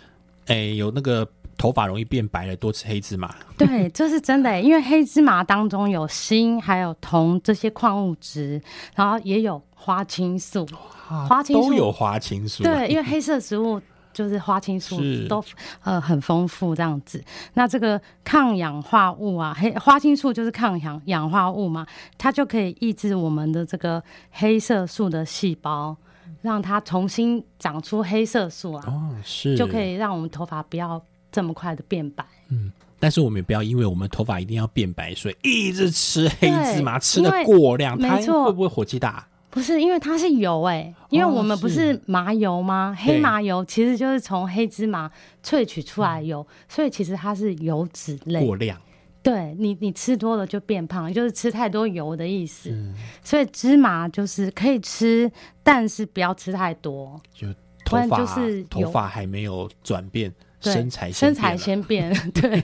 [0.47, 1.27] 哎、有那个
[1.57, 3.33] 头发容易变白了，多吃黑芝麻。
[3.57, 8.61] 对，这是真的耶，因为黑芝麻当中有锌、还有铜这些矿物质，
[8.95, 10.65] 然后也有花青素。
[11.07, 13.79] 花青素都有花青素，对，因为黑色食物
[14.15, 15.43] 就是花青素都
[15.83, 17.23] 呃很丰富这样子。
[17.53, 21.85] 那这个抗氧化物啊，黑花青素就是抗氧氧化物嘛，
[22.17, 24.01] 它就可以抑制我们的这个
[24.31, 25.95] 黑色素的细胞，
[26.41, 29.83] 让它重新长出黑色素啊，哦是就可。
[29.83, 30.99] 以让我们头发不要
[31.29, 32.25] 这么快的变白。
[32.49, 39.27] 嗯但是我们也不要因为我们头发一定要变白，所以一直吃黑芝麻，吃的过量，它会不会火气大？
[39.55, 42.93] 不是，因为它是油哎、因为哦我们不是是麻油吗？
[42.99, 45.09] 对黑麻油其实就是从黑芝麻
[45.41, 48.45] 萃取出来的油，所以其实它是油脂类。
[48.45, 48.77] 过量，
[49.23, 52.69] 对你，你吃多了就变胖，就是吃太多油的意思。
[52.69, 52.93] 嗯
[53.23, 55.31] 所以芝麻就是可以吃，
[55.63, 57.17] 但是不要吃太多。
[57.33, 57.47] 就
[57.85, 62.61] 头发就是有头发还没有转变，身材身材先变， 对，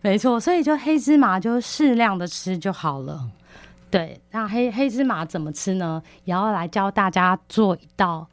[0.00, 0.40] 没错。
[0.40, 3.30] 所以就黑芝麻就适量的吃就好了。
[3.92, 6.02] 对，那黑黑芝麻怎么吃呢？
[6.24, 8.26] 也要来教大家做一道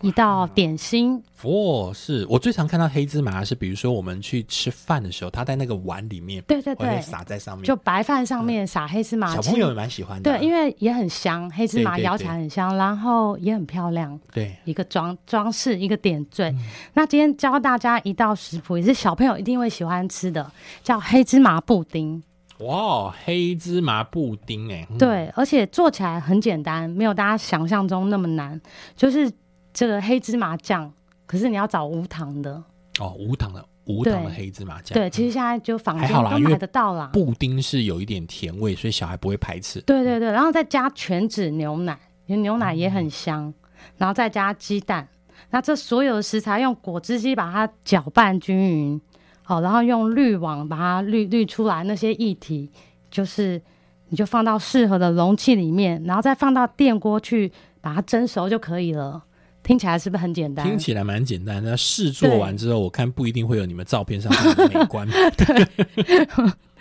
[0.00, 1.22] 一道点心。
[1.42, 10.36] 哦，是我最常看到黑芝麻是，比如说我们去吃饭的时候，它在那个碗里面，对对对，撒在上面，就白饭上面撒黑芝麻，小朋友也蛮喜欢的啊。
[10.36, 14.18] 对，因为也很香，黑芝麻咬起来很香，然后也很漂亮。
[14.32, 16.50] 对一个装装饰，一个点缀。
[16.50, 16.58] 嗯
[16.94, 20.50] 那今天教大家一道食谱，也是小朋友一定会喜欢吃的，
[20.82, 22.20] 叫黑芝麻布丁。
[22.58, 28.60] 哇，黑芝麻布丁哎，嗯对，而且做起来很简单，没有大家想象中那么难。
[28.94, 29.30] 就是
[29.72, 30.92] 这个黑芝麻酱，
[31.26, 32.62] 可是你要找无糖的。
[33.00, 37.10] 哦，无糖的无糖的黑芝麻酱，对，其实现在就坊还好啦因为间都买得到啦。
[37.12, 39.80] 布丁是有一点甜味，所以小孩不会排斥。
[39.80, 43.52] 对对对，然后再加全脂牛奶，因为牛奶也嗯很香，
[43.98, 45.08] 然后再加鸡蛋。
[45.50, 49.00] 那这所有的食材用果汁机把它搅拌均匀，
[49.46, 52.70] 好，然后用滤网把它滤滤出来那些液体，
[53.10, 53.60] 就是
[54.08, 59.22] 你就放到适合的容器里面，然后再放到电锅去把它蒸熟就可以了。
[59.62, 60.66] 听起来是不是很简单？
[60.66, 66.26] 听起来蛮简单的，试做完之后，我看不一定会有你们照片上这么美观 对，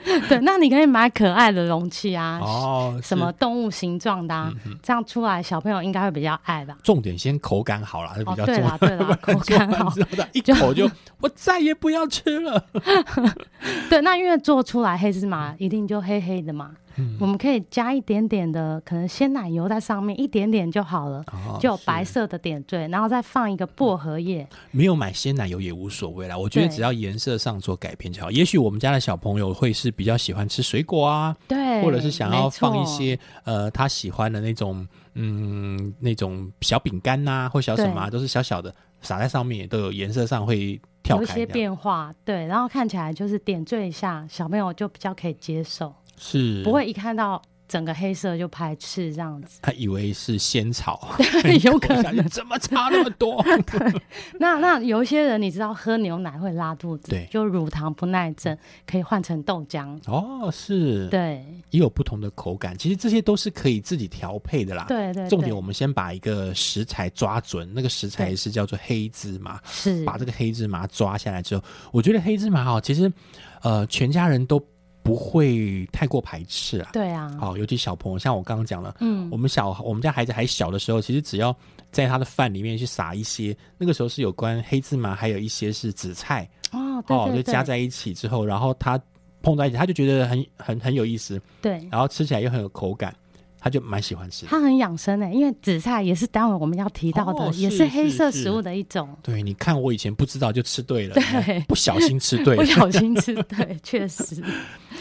[0.42, 3.00] 那你可以买可爱的容器啊，哦。
[3.04, 3.34] 什么是？
[3.40, 4.52] 动物形状的、啊，
[4.82, 6.78] 这样出来小朋友应该会比较爱吧。
[6.84, 8.78] 重点先口感好啦，是比哦较重要。
[8.78, 9.94] 对啦对啦 口感好
[10.34, 10.90] 一口就
[11.20, 12.64] 我再也不要吃了。
[13.90, 24.48] 对，那因为做出来黑芝麻一定就黑黑的嘛，嗯我们可以加一点点的可能鲜奶油在上面，一点点就好了，哦就有白色的点缀，然后再放一个薄荷叶。
[24.72, 28.30] 没有买鲜奶油也无所谓啦，我觉得只要颜色上做改变就好。
[28.32, 41.46] 也许我们家的小朋友会是比较喜欢吃水果啊，对，或者是想要放一些呃他喜欢的那种嗯那种小饼干呐、或小什么、啊，都是小小的撒在上面，也都有颜色上会跳有一些。
[41.46, 45.94] 变化，对，然后看起来就是点缀一下，小朋友就比较可以接受，
[46.24, 46.64] 是。
[46.64, 49.60] 不会一看到整个黑色就排斥这样子。
[49.62, 51.16] 他以为是仙草，
[51.64, 52.28] 有可能。
[52.30, 53.44] 怎么差那么多？
[54.40, 57.28] 那那有一些人你知道喝牛奶会拉肚子，对。
[57.32, 58.56] 就乳糖不耐症，
[58.86, 60.00] 可以换成豆浆。
[60.06, 61.44] 哦，是，对。
[61.72, 64.86] 也有不同的口感，其实这些都是可以自己调配的啦。
[64.88, 70.04] 对对，重点我们先把一个食材抓准，那个食材是叫做黑芝麻，是。
[70.06, 73.12] 把这个黑芝麻抓下来之后，我觉得黑芝麻哦，其实
[73.64, 74.64] 呃全家人都
[75.04, 76.90] 不会太过排斥啊。
[76.94, 79.30] 对啊，好、尤其小朋友，像我刚刚讲了，嗯。
[79.30, 81.56] 我们小我们家孩子还小的时候，其实只要
[81.92, 89.00] 在他的饭里面去撒一些，那个时候是有关黑芝麻，还有一些是紫菜，哦，对对，对哦，就加在一起之后，然后他
[89.42, 91.86] 碰在一起，他就觉得很很很有意思，对。
[91.92, 93.14] 然后吃起来又很有口感，
[93.64, 94.50] 他就蛮喜欢吃的。
[94.50, 99.08] 它很养生诶，因为紫菜也是待会我们要提到的，哦也是是黑色食物的一种。
[99.24, 102.64] 对，你看我以前不知道就吃对了，对不小心吃对 不。
[102.66, 104.44] 小心吃，对， 确实，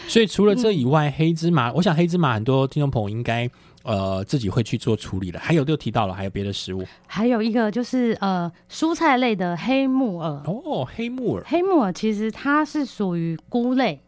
[0.06, 3.50] 所以除了这以嗯外，黑芝麻，我想黑芝麻很多听众朋友应该
[3.82, 5.40] 呃自己会去做处理的。
[5.40, 14.00] 还有就提到了，还有别的食物还有一个就是呃蔬菜类的黑木耳，哦，黑木耳黑木耳其实它是属于菇类，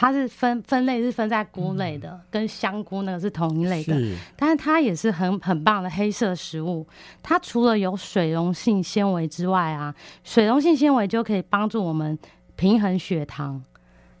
[0.00, 6.86] 它是分分类是分在菇类的，跟香菇那个是同一类的，是但是它也是很很棒的黑色食物。
[7.20, 9.92] 它除了有水溶性纤维之外啊，
[10.22, 12.16] 水溶性纤维就可以帮助我们
[12.54, 13.60] 平衡血糖。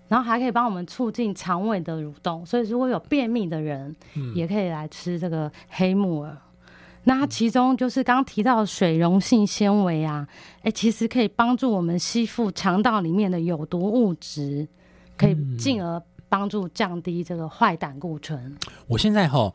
[0.08, 3.94] 然后还可以帮我们促进肠胃的蠕动，所以如果有便秘的人，
[4.34, 6.36] 也可以来吃这个黑木耳。
[7.04, 10.26] 那它其中就是刚刚提到的水溶性纤维啊，
[10.62, 14.66] 哎，其实可以帮助我们吸附肠道里面的有毒物质，
[15.18, 18.56] 可以进而帮助降低这个坏胆固醇。
[18.86, 19.52] 我现在哈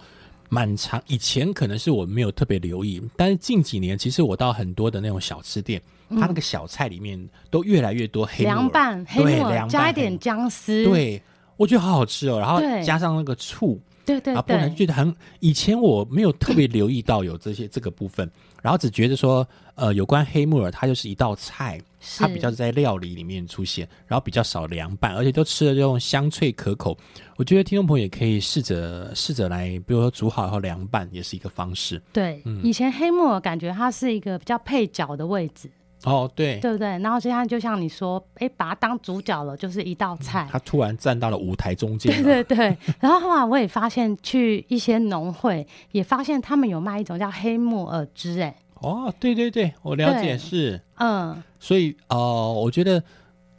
[0.49, 11.19] 蛮长，以前可能是我没有特别留意，但是近几年其实我到很多的那种小吃店，它那个小菜里面都越来越多黑凉拌黑木耳对凉拌加一点姜丝，对，
[11.57, 15.15] 我觉得好好吃哦，然后加上那个醋，对对啊，不然，觉得很。
[15.39, 18.29] 以前我没有特别留意到有这些这个部分，
[18.63, 19.45] 然后只觉得说，
[19.75, 21.79] 呃，有关黑木耳，它就是一道菜，
[22.17, 26.97] 它比较在料理里面出现，然后比较少凉拌，而且都吃的这种香脆可口。
[27.35, 32.01] 我觉得听众朋友也可以试着试着来，比如说煮好以后凉拌，也是一个方式。
[32.13, 32.41] 对。
[32.45, 35.69] 嗯以前黑木耳感觉它是一个比较配角的位置，
[36.05, 36.87] 哦，对，对不对？
[36.99, 40.47] 然后现在就像你说，哎，把它当主角了，就是一道菜。
[40.51, 42.43] 他突然站到了舞台中间对。
[42.43, 50.79] 对对，然后后来我也发现，去一些农会也发现他们有卖一种叫黑木耳汁，哎，哦，对对对，我了解是。
[50.97, 52.17] 嗯，所以呃，
[52.53, 53.01] 我觉得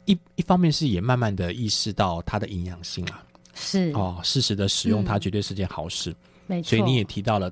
[0.05, 3.23] 一一方面是也慢慢的意识到它的营养性啊，
[3.55, 6.15] 是，哦，适时的使用它嗯绝对是件好事。
[6.45, 6.69] 没错。
[6.69, 7.51] 所以你也提到了，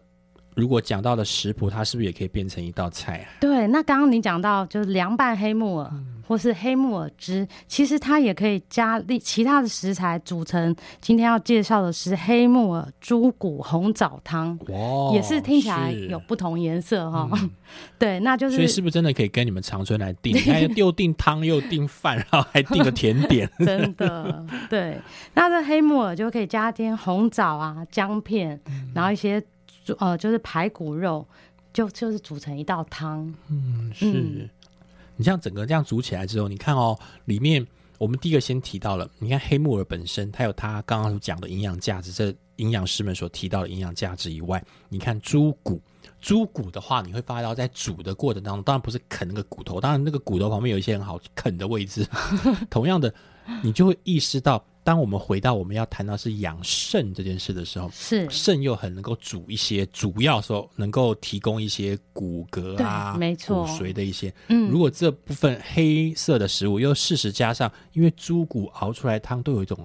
[0.55, 3.27] 如果讲到了食谱，它是不是也可以变成一道菜啊？
[3.39, 10.73] 对，那刚刚你讲到就是凉拌黑木耳，嗯或是黑木耳汁，其实它也可以加另其他的食材组成。
[11.01, 17.29] 今天要介绍的是黑木耳猪骨红枣汤，哇，也是听起来有不同颜色哈。
[17.99, 20.33] 对，那就是所以是是不是真的可以跟你们长春来订？
[20.37, 23.47] 你看又订汤又订饭，然后还订个甜点。
[23.59, 24.97] 真的对。
[25.33, 29.43] 那这黑木耳就可以加点红枣啊、姜片，嗯然后一些
[29.83, 31.25] 猪呃就是排骨肉，
[31.73, 33.33] 就就是煮成一道汤。
[33.49, 34.11] 嗯，是。
[34.11, 34.49] 嗯
[35.15, 37.63] 你像整个这样煮起来之后，你看哦，里面
[37.99, 45.79] 我们第一个先提到了，你看黑木耳本身，它有它刚刚所讲的营养价值，这营养师们所提到的营养价值以外，你看猪骨，
[46.19, 52.03] 猪骨的话，你会发现到在煮的过程当中，当然不是啃那个骨头，当然那个骨头旁边有一些很好啃的位置。
[52.71, 53.13] 同样的，
[53.61, 63.65] 你就会意识到，当我们回到我们要谈到是养肾这件事的时候，是，肾又很能够煮一些，主要说能够提供一些骨骼啊，没错。
[63.65, 64.33] 骨髓的一些。
[64.49, 64.69] 嗯。
[64.69, 69.77] 如果这部分黑色的食物又适时加上，因为猪骨熬出来汤都有一种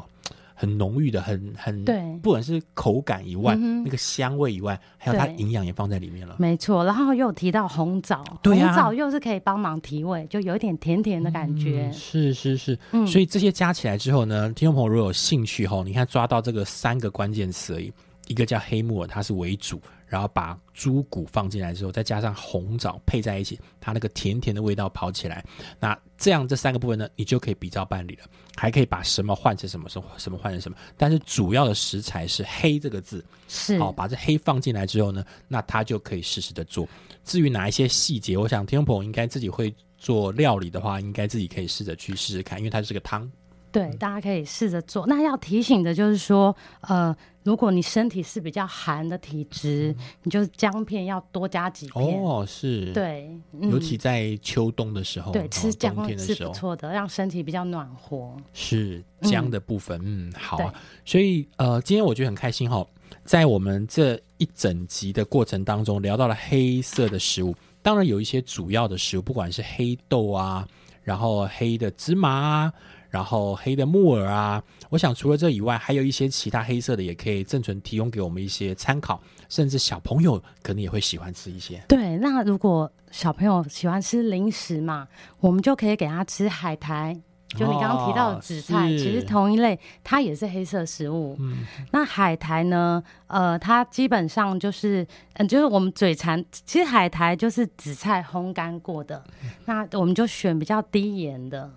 [0.61, 2.03] 很浓郁的、很很对。
[2.21, 6.35] 不管是口感以外，嗯那个香味以外，还有它营养也放在里面了。
[6.39, 8.73] 没错，然后又有提到红枣，对啊。
[8.73, 11.87] 红枣又是可以帮忙提味，就有一点甜甜的感觉。
[11.87, 11.93] 嗯。
[11.93, 13.07] 是是是，嗯。
[13.07, 17.93] 所以这些加起来之后呢，听众朋友如果有兴趣吼，你看抓到这个三个关键词而已，
[18.27, 25.45] 一个叫黑木耳，它是为主，然后把猪骨放进来之后，再加上红枣配在一起，它那个甜甜的味道跑起来，
[25.79, 28.25] 那这样这三个部分呢，你就可以比照办理了，
[28.57, 36.89] 还可以把什么换成什么，什么什么换成什么，但是主要的食材是黑这个字，是，好，把这黑放进来之后呢，那它就可以适时的做。
[37.25, 43.31] 至于哪一些细节，我想听众朋友应该自己会做料理的话，应该自己可以试着去试试看，因为它是个汤。
[43.71, 45.07] 对，大家可以试着做。
[45.07, 52.23] 那要提醒的就是说，呃，如果你身体是比较寒的体质，你就是姜片要多加几片。
[52.23, 58.35] 哦，是，对，嗯尤其在秋冬的时候，对哦吃姜片的是时候，不错的，让身体比较暖和。
[58.53, 60.73] 是姜的部分，嗯，好啊。
[61.05, 62.87] 所以呃，今天我觉得很开心哈，
[63.25, 70.67] 在我们这一整集的过程当中，聊到了黑色的食物，当然有一些主要的食物，不管是黑豆啊，
[71.03, 72.73] 然后黑的芝麻啊。
[73.09, 81.83] 然后黑的木耳啊，我想除了这以外，还有一些其他黑色的，也可以正纯提供给我们一些参考，甚至小朋友可能也会喜欢吃一些。
[81.89, 85.09] 对，那如果小朋友喜欢吃零食嘛，
[85.41, 87.19] 我们就可以给他吃海苔。
[87.57, 91.35] 就你刚刚提到的紫菜，哦其实同一类，它也是黑色食物。
[91.41, 93.03] 嗯那海苔呢？
[93.27, 99.25] 呃，它基本上就是，嗯，就是我们嘴馋，其实海苔就是紫菜烘干过的，
[99.65, 101.73] 那我们就选比较低盐的，嗯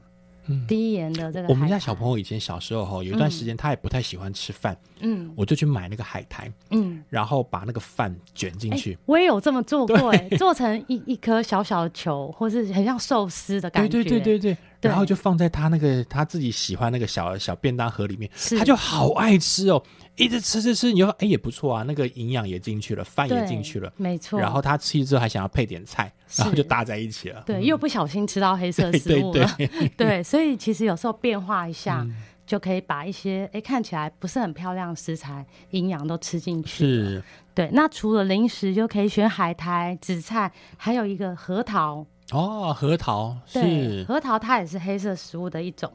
[0.67, 1.47] 低盐的这个。
[1.47, 5.31] 我们家小朋友以前小时候哈，有一段时间他也不太喜欢吃饭，嗯。
[5.35, 8.97] 我就去买那个海苔，嗯，然后把那个饭卷进哎、去。
[9.05, 13.89] 我也有这么做过、哎，做成一一颗小小的球，或是很像寿司的感觉。
[13.89, 19.81] 对对对对对，然后就放在他那个他自己喜欢那个小小便当盒里面，他就好爱吃哦，
[20.17, 24.39] 一直吃吃吃，你就说哎也不错啊，那个营养也进去了，饭也进去了，没错。
[24.39, 27.43] 然后他吃之后还想要配点菜，然后就搭在一起了。
[27.45, 29.49] 对，又不小心吃到黑色食物了。
[29.57, 36.85] 对， 对，所以其实有时候变化一下，嗯就可以把一些哎看起来不是很漂亮的食材营养都吃进去。
[36.85, 37.23] 是
[37.55, 42.05] 对，那除了零食，就可以选海苔、紫菜，还有一个核桃。
[42.31, 45.91] 哦，核桃，是核桃它也是黑色食物的一种。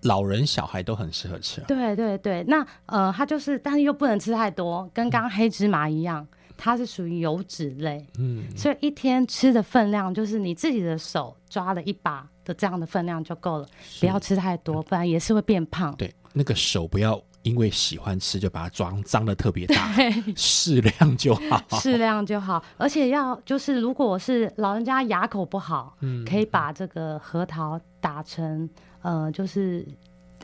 [0.00, 1.60] 这老人小孩都很适合吃。
[1.68, 6.26] 对对对，那呃，它就是，但是又不能吃太多，跟刚刚黑芝麻一样，
[6.56, 13.66] 它是属于油脂类，嗯，所以一天吃的分量就是你自己的手抓了一把的这样的分量就够了，
[14.00, 15.94] 不要吃太多，不然也是会变胖。
[15.96, 19.92] 对，那个手不要因为喜欢吃就把它装脏的特别大，
[20.36, 21.62] 适量就好。
[21.80, 26.24] 适量就好，而且要就是，如果是老人家牙口不好，嗯。
[26.24, 28.68] 可以把这个核桃打成
[29.02, 29.86] 呃，就是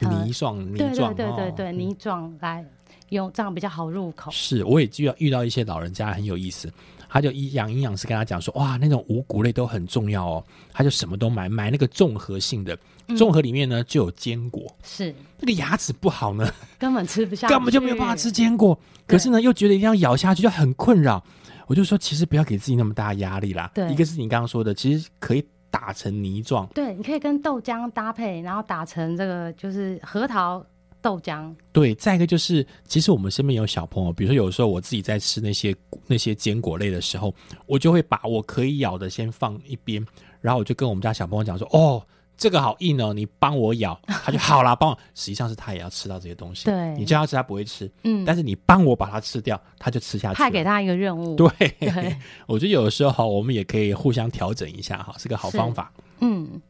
[0.01, 2.65] 呃泥状泥对对状，对对哦对泥状来
[3.11, 4.31] 用，这样比较好入口。
[4.31, 6.73] 是，我也遇到遇到一些老人家很有意思，
[7.09, 12.77] 他就营养营养师跟他讲说，哇，那种五谷类都很重要哦，他就什么都买，买那个综合性的，
[13.09, 21.23] 嗯综合里面呢就有坚果，是那个牙齿不好呢， 根本吃不下，根本就没有办法吃坚果，可是呢又觉得一定要咬下去，就很困扰。
[21.69, 23.69] 我就说，其实不要给自己那么大压力啦。
[23.75, 25.45] 对一个是你刚刚说的，其实可以
[25.79, 30.65] 打成泥状，对，你可以跟豆浆搭配，然后打成这个就是核桃
[31.03, 31.55] 豆浆。
[31.71, 37.35] 对，再一个就是，其实我们身边有小朋友，比如说有时候我自己在吃那些那些坚果类的时候，
[37.67, 40.03] 我就会把我可以咬的先放一边，
[40.41, 42.03] 然后我就跟我们家小朋友讲说：“哦，
[42.37, 43.99] 这个好硬哦，你帮我咬。
[44.25, 44.99] ”他就好啦，帮我。
[45.15, 50.45] 实际上是他也要吃到这些东西，对你叫他吃他不会吃，嗯，但是你帮我把它吃掉，他就吃下去了。
[50.45, 51.35] 派给他一个任务。
[51.35, 51.49] 对，
[51.81, 52.17] 对，
[52.47, 55.93] 我觉得有的时候哈，我们也可以互相调整一下哈，是个好方法。
[56.21, 56.61] 嗯，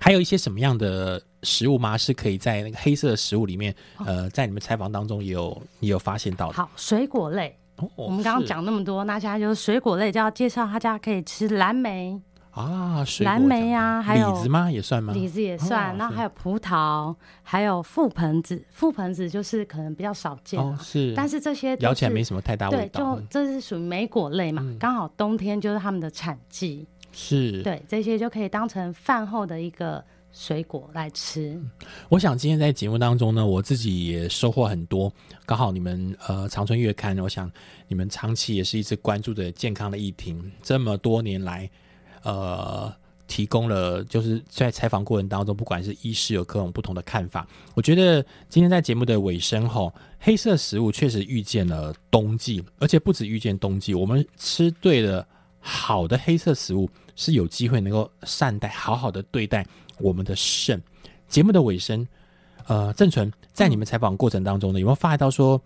[0.00, 1.96] 还有一些什么样的食物吗？
[1.96, 6.54] 是可以在那个黑色的食物里面，呃，在你们采访当中也有也有发现到的。
[6.54, 12.20] 好，水果类，哦我们刚刚是讲那么多，那现在就是水果类，就要介绍大家可以吃蓝莓，
[12.62, 14.70] 啊，水果蓝莓啊还有李子吗？
[14.70, 15.12] 也算吗？
[15.12, 18.62] 李子也算，哦然后还有葡萄，还有覆盆子。
[18.76, 27.62] 覆盆子就是可能比较少见啊，哦是，但是这些都咬起来是没什么太大味对，道对就，这是属于莓果类嘛，刚好冬天就是他们的产季，是。
[27.62, 31.60] 对，这些就可以当成饭后的一个水果来吃。
[32.08, 35.12] 我想今天在节目当中呢，我自己也收获很多。
[35.46, 37.50] 刚好你们呃长春月刊，我想
[37.86, 41.68] 你们长期也是一直关注着健康的议题，这么多年来，
[42.28, 42.94] 呃。
[43.30, 47.46] 提供了就是在采访过程当中，不管是医师有各种不同的看法。
[47.74, 55.28] 我觉得今天在节目的尾声吼，黑色食物确实遇见了冬季，而且不止遇见冬季，我们吃对了
[55.60, 59.62] 好的黑色食物，是有机会能够善待、好好的对待
[59.98, 60.82] 我们的肾。
[61.28, 62.08] 节目的尾声，
[62.66, 65.62] 呃，郑纯在你们采访过程当中呢，有没有发到说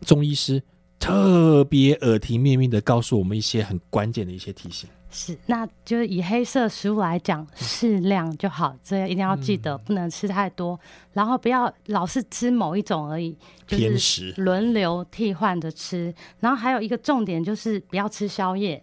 [0.00, 0.60] 中医师
[0.98, 4.90] 特别耳提面命的告诉我们一些很关键的一些提醒？
[5.14, 10.78] 是，那就是以黑色食物来讲，适量就好，这个一定要记得，不能吃太多，
[11.12, 16.12] 然后不要老是吃某一种而已，就是轮流替换着吃。
[16.40, 18.82] 然后还有一个重点就是不要吃宵夜，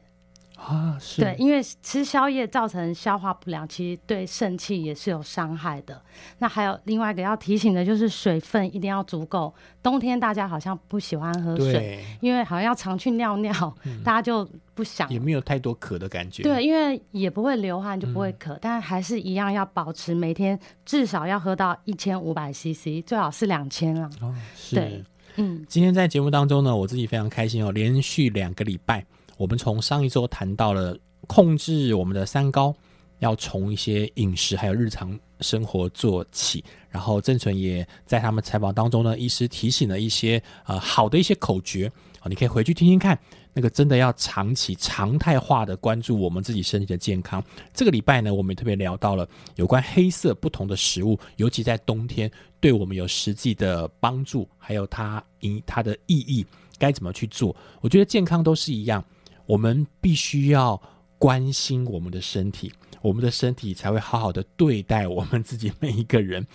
[0.61, 5.99] 啊，是对，因为吃宵夜造成消化不良，其实对肾气也是有伤害的。
[6.37, 9.53] 那还有另外一个要提醒的就是水分一定要足够。
[9.81, 13.51] 冬天大家好像不喜欢喝水，因为好像要常去尿尿，
[14.05, 15.09] 大家就不想。
[15.09, 16.43] 也没有太多渴的感觉。
[16.43, 24.07] 对，因为也不会流汗，就不会渴，但还是一样要保持每天至少要喝到一千五百 CC，最好是两千了。
[24.21, 25.03] 哦，是对。
[25.37, 29.05] 嗯，今天在节目当中呢，我自己非常开心哦，连续两个礼拜，
[29.41, 32.71] 我们从上一周谈到了控制我们的三高，
[33.17, 36.63] 要从一些饮食还有日常生活做起。
[36.91, 43.17] 然后郑纯也在他们采访当中呢，医师提醒了一些呃好的一些口诀哦，你可以回去听听看。
[43.51, 47.43] 那个真的要长期常态化的关注我们自己身体的健康。
[47.73, 56.45] 这个礼拜呢，我们也特别聊到了有关黑色不同的食物，尤其在冬天对我们有实际的帮助，还有它因它的意义
[56.77, 57.55] 该怎么去做。
[57.81, 59.03] 我觉得健康都是一样，
[59.51, 60.81] 我们必须要
[61.17, 62.71] 关心我们的身体。
[63.01, 66.45] 我们的身体才会好好的对待我们自己每一个人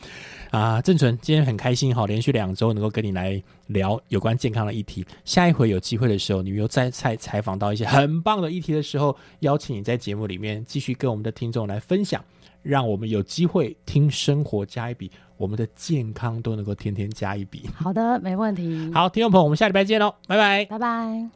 [0.50, 0.80] 啊！
[0.80, 5.04] 郑纯今天很开心哈，连续两周能够跟你来聊有关健康的议题。
[5.26, 12.24] 下一回有机会的时候，你又再采采访到一些很棒的议题的时候，邀请你在节目里面继续跟我们的听众来分享，
[12.62, 17.68] 让我们有机会听生活加一笔，我们的健康都能够天天加一笔。
[17.74, 18.88] 好的，没问题。
[18.94, 21.28] 好，听众朋友，我们下礼拜见喽，拜拜，拜拜。